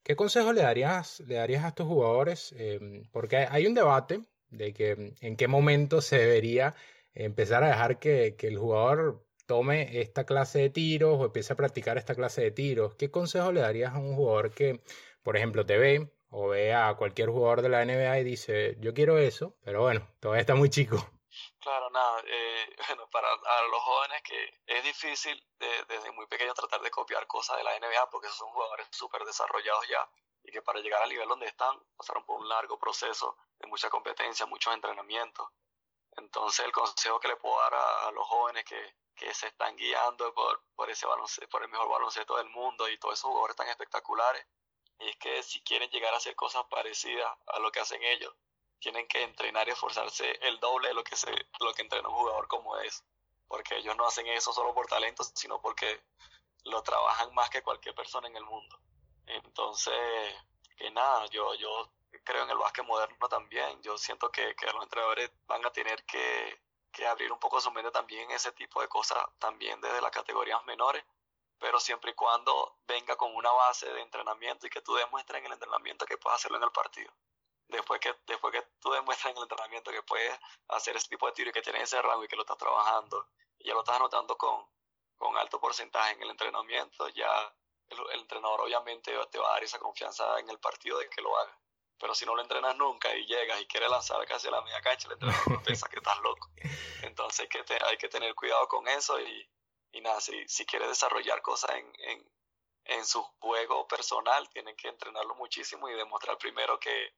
¿Qué 0.04 0.16
consejo 0.16 0.52
le 0.54 0.62
darías, 0.62 1.22
le 1.22 1.36
darías 1.36 1.64
a 1.64 1.70
estos 1.70 1.88
jugadores? 1.88 2.54
Em, 2.58 3.04
porque 3.12 3.38
hay 3.50 3.66
un 3.68 3.74
debate 3.74 4.22
de 4.50 4.74
que 4.74 5.14
en 5.22 5.38
qué 5.38 5.48
momento 5.48 6.02
se 6.02 6.18
debería 6.18 6.76
empezar 7.14 7.64
a 7.64 7.70
dejar 7.70 8.00
que, 8.00 8.36
el 8.40 8.58
jugador 8.58 9.23
tome 9.46 10.00
esta 10.02 10.26
clase 10.26 10.60
de 10.60 10.70
tiros 10.70 11.20
o 11.20 11.26
empiece 11.26 11.54
a 11.54 11.56
practicar 11.56 11.98
esta 11.98 12.16
clase 12.16 12.42
de 12.42 12.52
tiros. 12.52 12.96
¿Qué 12.96 13.12
consejo 13.12 13.52
le 13.52 13.62
darías 13.62 13.94
a 13.94 14.00
un 14.00 14.16
jugador 14.16 14.52
que, 14.52 14.82
por 15.24 15.38
ejemplo, 15.38 15.66
te 15.66 15.78
ve 15.78 16.12
o 16.30 16.50
ve 16.50 16.74
a 16.74 16.96
cualquier 16.96 17.30
jugador 17.30 17.62
de 17.62 17.70
la 17.70 17.86
NBA 17.86 18.20
y 18.20 18.24
dice, 18.24 18.76
yo 18.80 18.94
quiero 18.94 19.18
eso, 19.18 19.56
pero 19.64 19.82
bueno, 19.82 20.08
todavía 20.20 20.42
está 20.42 20.56
muy 20.56 20.70
chico? 20.70 20.98
Claro, 21.60 21.90
nada, 21.90 22.22
eh, 22.28 22.76
bueno, 22.88 23.10
para 23.10 23.28
los 23.72 23.82
jóvenes 23.82 24.22
que 24.24 24.54
es 24.68 24.84
difícil 24.84 25.44
desde 25.88 26.12
muy 26.12 26.28
pequeño 26.28 26.54
tratar 26.54 26.82
de 26.82 26.92
copiar 26.92 27.26
cosas 27.28 27.58
de 27.58 27.64
la 27.64 27.78
NBA 27.80 28.10
porque 28.10 28.28
son 28.30 28.50
jugadores 28.50 28.88
súper 28.92 29.24
desarrollados 29.24 29.88
ya 29.88 30.08
y 30.44 30.52
que 30.52 30.62
para 30.62 30.80
llegar 30.80 31.02
al 31.02 31.10
nivel 31.10 31.28
donde 31.28 31.46
están 31.46 31.78
pasaron 31.96 32.26
por 32.26 32.40
un 32.40 32.50
largo 32.50 32.78
proceso 32.78 33.38
de 33.60 33.68
mucha 33.68 33.90
competencia, 33.90 34.46
muchos 34.46 34.74
entrenamientos. 34.74 35.48
Entonces 36.18 36.66
el 36.66 36.72
consejo 36.72 37.20
que 37.20 37.28
le 37.28 37.36
puedo 37.38 37.60
dar 37.60 37.74
a, 37.74 38.12
los 38.12 38.28
jóvenes 38.28 38.66
que, 38.66 38.96
que, 39.16 39.34
se 39.34 39.48
están 39.48 39.76
guiando 39.76 40.34
por, 40.34 40.64
por, 40.76 40.90
ese 40.90 41.06
baloncesto, 41.06 41.50
por 41.50 41.64
el 41.64 41.70
mejor 41.70 41.90
baloncesto 41.90 42.38
del 42.38 42.50
mundo 42.50 42.88
y 42.90 42.98
todos 42.98 43.20
esos 43.20 43.30
jugadores 43.30 43.56
tan 43.56 43.68
espectaculares, 43.68 44.46
es 45.00 45.16
que 45.18 45.42
si 45.44 45.62
quieren 45.62 45.90
llegar 45.90 46.14
a 46.14 46.18
hacer 46.18 46.36
cosas 46.36 46.64
parecidas 46.70 47.32
a 47.48 47.60
lo 47.60 47.72
que 47.72 47.80
hacen 47.80 48.02
ellos, 48.04 48.34
tienen 48.80 49.08
que 49.08 49.24
entrenar 49.24 49.68
y 49.68 49.72
esforzarse 49.72 50.38
el 50.42 50.60
doble 50.60 50.90
de 50.90 50.94
lo 50.94 51.04
que, 51.04 51.16
se, 51.16 51.32
lo 51.60 51.74
que 51.74 51.82
entrena 51.82 52.10
un 52.10 52.16
jugador 52.16 52.48
como 52.48 52.78
es. 52.78 53.04
Porque 53.48 53.78
ellos 53.78 53.96
no 53.96 54.06
hacen 54.06 54.28
eso 54.28 54.52
solo 54.52 54.74
por 54.74 54.88
talento, 54.88 55.24
sino 55.36 55.62
porque 55.62 56.04
lo 56.66 56.82
trabajan 56.84 57.34
más 57.34 57.50
que 57.50 57.62
cualquier 57.62 57.96
persona 57.96 58.28
en 58.28 58.36
el 58.36 58.44
mundo. 58.44 58.78
Entonces, 59.26 60.36
que 60.76 60.92
nada, 60.92 61.26
yo, 61.28 61.54
yo 61.56 61.90
creo 62.24 62.44
en 62.44 62.50
el 62.50 62.58
básquet 62.58 62.86
moderno 62.86 63.30
también. 63.30 63.82
Yo 63.82 63.98
siento 63.98 64.32
que, 64.32 64.56
que 64.56 64.66
los 64.68 64.84
entrenadores 64.84 65.32
van 65.48 65.66
a 65.66 65.72
tener 65.72 66.04
que, 66.06 66.62
que 66.92 67.08
abrir 67.08 67.32
un 67.32 67.40
poco 67.40 67.62
su 67.62 67.72
mente 67.72 67.92
también 67.92 68.30
ese 68.32 68.52
tipo 68.52 68.82
de 68.82 68.88
cosas, 68.88 69.18
también 69.40 69.80
desde 69.82 70.02
las 70.02 70.12
categorías 70.12 70.64
menores, 70.66 71.04
pero 71.60 71.80
siempre 71.80 72.12
y 72.12 72.14
cuando 72.16 72.78
venga 72.88 73.16
con 73.16 73.36
una 73.36 73.52
base 73.52 73.92
de 73.92 74.02
entrenamiento 74.02 74.68
y 74.68 74.70
que 74.70 74.82
tú 74.82 74.96
demuestres 74.96 75.40
en 75.40 75.46
el 75.48 75.54
entrenamiento 75.54 76.06
que 76.06 76.18
puedes 76.18 76.38
hacerlo 76.38 76.58
en 76.58 76.64
el 76.64 76.72
partido 76.72 77.14
después 77.74 78.00
que, 78.00 78.16
después 78.28 78.54
que 78.54 78.62
tú 78.80 78.92
demuestras 78.92 79.32
en 79.32 79.38
el 79.38 79.44
entrenamiento 79.44 79.92
que 79.92 80.04
puedes 80.04 80.40
hacer 80.70 80.96
ese 80.96 81.10
tipo 81.10 81.26
de 81.28 81.34
tiro 81.34 81.50
y 81.50 81.54
que 81.54 81.62
tienes 81.62 81.84
ese 81.84 82.02
rango 82.02 82.24
y 82.24 82.28
que 82.28 82.36
lo 82.36 82.44
estás 82.44 82.58
trabajando 82.58 83.28
y 83.60 83.68
ya 83.68 83.74
lo 83.74 83.80
estás 83.80 83.96
anotando 83.96 84.38
con, 84.38 84.66
con 85.18 85.38
alto 85.38 85.60
porcentaje 85.60 86.14
en 86.14 86.22
el 86.22 86.30
entrenamiento, 86.32 87.08
ya 87.10 87.54
el, 87.90 88.20
entrenador 88.20 88.62
obviamente 88.62 89.14
te 89.32 89.40
va 89.40 89.50
a 89.50 89.54
dar 89.54 89.64
esa 89.64 89.80
confianza 89.80 90.40
en 90.40 90.50
el 90.50 90.60
partido 90.60 91.00
de 91.00 91.10
que 91.10 91.22
lo 91.22 91.36
haga. 91.38 91.60
Pero 92.04 92.14
si 92.14 92.26
no 92.26 92.36
lo 92.36 92.42
entrenas 92.42 92.76
nunca 92.76 93.16
y 93.16 93.26
llegas 93.26 93.62
y 93.62 93.66
quieres 93.66 93.90
lanzar 93.90 94.28
casi 94.28 94.50
a 94.50 94.52
la 94.52 94.62
media 94.62 94.82
cancha, 94.82 95.08
el 95.08 95.14
entrenador 95.14 95.64
piensa 95.66 95.88
que 95.88 96.00
estás 96.00 96.20
loco. 96.20 96.50
Entonces 97.02 97.48
que 97.48 97.64
hay 97.82 97.96
que 97.96 98.10
tener 98.10 98.36
cuidado 98.36 98.68
con 98.68 98.86
eso 98.90 99.22
y, 99.22 99.50
y 99.94 100.02
nada, 100.02 100.20
si, 100.20 100.34
si 100.46 100.66
quieres 100.66 100.90
desarrollar 100.90 101.42
cosas 101.42 101.70
en, 101.78 101.94
en, 102.10 102.30
en 102.88 103.06
su 103.06 103.24
juego 103.40 103.88
personal, 103.88 104.50
tienen 104.50 104.76
que 104.76 104.90
entrenarlo 104.90 105.34
muchísimo 105.36 105.88
y 105.88 105.94
demostrar 105.94 106.38
primero 106.38 106.78
que, 106.78 107.14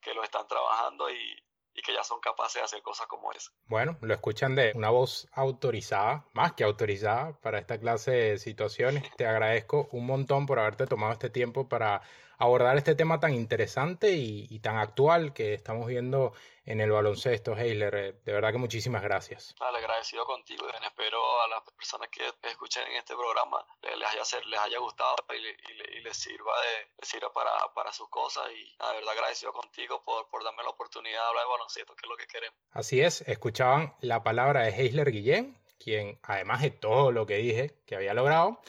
que 0.00 0.14
lo 0.14 0.24
están 0.24 0.48
trabajando 0.48 1.10
y, 1.10 1.36
y 1.74 1.82
que 1.82 1.92
ya 1.92 2.02
son 2.02 2.18
capaces 2.20 2.62
de 2.62 2.64
hacer 2.64 2.80
cosas 2.80 3.06
como 3.08 3.32
esa. 3.32 3.50
Bueno, 3.66 3.98
lo 4.00 4.14
escuchan 4.14 4.54
de 4.54 4.72
una 4.74 4.88
voz 4.88 5.28
autorizada, 5.32 6.24
más 6.32 6.54
que 6.54 6.64
autorizada 6.64 7.38
para 7.42 7.58
esta 7.58 7.78
clase 7.78 8.10
de 8.10 8.38
situaciones. 8.38 9.04
Te 9.18 9.26
agradezco 9.26 9.86
un 9.92 10.06
montón 10.06 10.46
por 10.46 10.58
haberte 10.58 10.86
tomado 10.86 11.12
este 11.12 11.28
tiempo 11.28 11.68
para 11.68 12.00
abordar 12.40 12.76
este 12.78 12.94
tema 12.94 13.20
tan 13.20 13.34
interesante 13.34 14.12
y, 14.12 14.58
tan 14.60 14.78
actual 14.78 15.32
que 15.32 15.54
estamos 15.54 15.86
viendo 15.86 16.32
en 16.64 16.80
el 16.80 16.90
baloncesto, 16.90 17.56
Heiler. 17.56 17.94
Eh, 17.94 18.12
de 18.24 18.32
verdad 18.32 18.50
que 18.50 18.58
muchísimas 18.58 19.02
gracias. 19.02 19.54
Vale, 19.60 19.78
agradecido 19.78 20.24
contigo 20.24 20.66
y 20.66 20.84
espero 20.84 21.20
a 21.42 21.48
las 21.48 21.62
personas 21.76 22.08
que 22.08 22.22
escuchen 22.48 22.86
en 22.88 22.96
este 22.96 23.14
programa 23.14 23.64
les 23.82 24.08
haya, 24.08 24.22
les 24.46 24.60
haya 24.60 24.78
gustado 24.78 25.16
y, 25.34 26.00
les 26.02 26.16
sirva, 26.16 26.52
de, 26.60 27.06
sirva 27.06 27.30
para, 27.32 27.52
para, 27.74 27.92
sus 27.92 28.08
cosas. 28.08 28.44
Y 28.52 28.74
la 28.78 28.92
verdad 28.92 29.12
agradecido 29.12 29.52
contigo 29.52 30.02
por, 30.02 30.28
por 30.28 30.42
darme 30.42 30.62
la 30.62 30.70
oportunidad 30.70 31.20
de 31.20 31.28
hablar 31.28 31.44
de 31.44 31.50
baloncesto, 31.50 31.94
que 31.94 32.06
es 32.06 32.08
lo 32.08 32.16
que 32.16 32.26
queremos. 32.26 32.58
Así 32.72 33.02
es, 33.02 33.20
escuchaban 33.22 33.94
la 34.00 34.22
palabra 34.22 34.62
de 34.62 34.70
Heisler 34.70 35.10
Guillén, 35.10 35.58
quien 35.78 36.18
además 36.22 36.62
de 36.62 36.70
todo 36.70 37.12
lo 37.12 37.26
que 37.26 37.36
dije 37.36 37.74
que 37.86 37.96
había 37.96 38.14
logrado, 38.14 38.60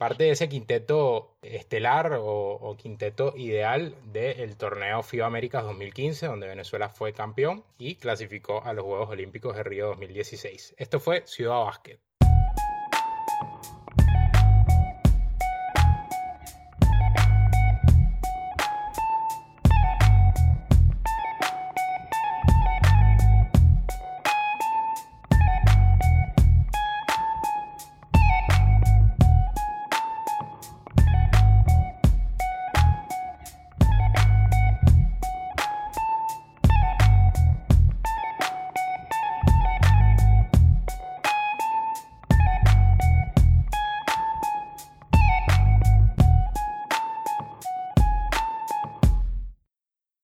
parte 0.00 0.24
de 0.24 0.30
ese 0.30 0.48
quinteto 0.48 1.36
estelar 1.42 2.16
o, 2.18 2.74
quinteto 2.78 3.34
ideal 3.36 3.94
del 4.06 4.56
torneo 4.56 5.02
FIBA 5.02 5.26
Américas 5.26 5.62
2015, 5.64 6.26
donde 6.26 6.48
Venezuela 6.48 6.88
fue 6.88 7.12
campeón 7.12 7.64
y 7.76 7.96
clasificó 7.96 8.64
a 8.64 8.72
los 8.72 8.86
Juegos 8.86 9.10
Olímpicos 9.10 9.54
de 9.56 9.62
Río 9.62 9.88
2016. 9.88 10.74
Esto 10.78 11.00
fue 11.00 11.24
Ciudad 11.26 11.66
Básquet. 11.66 12.00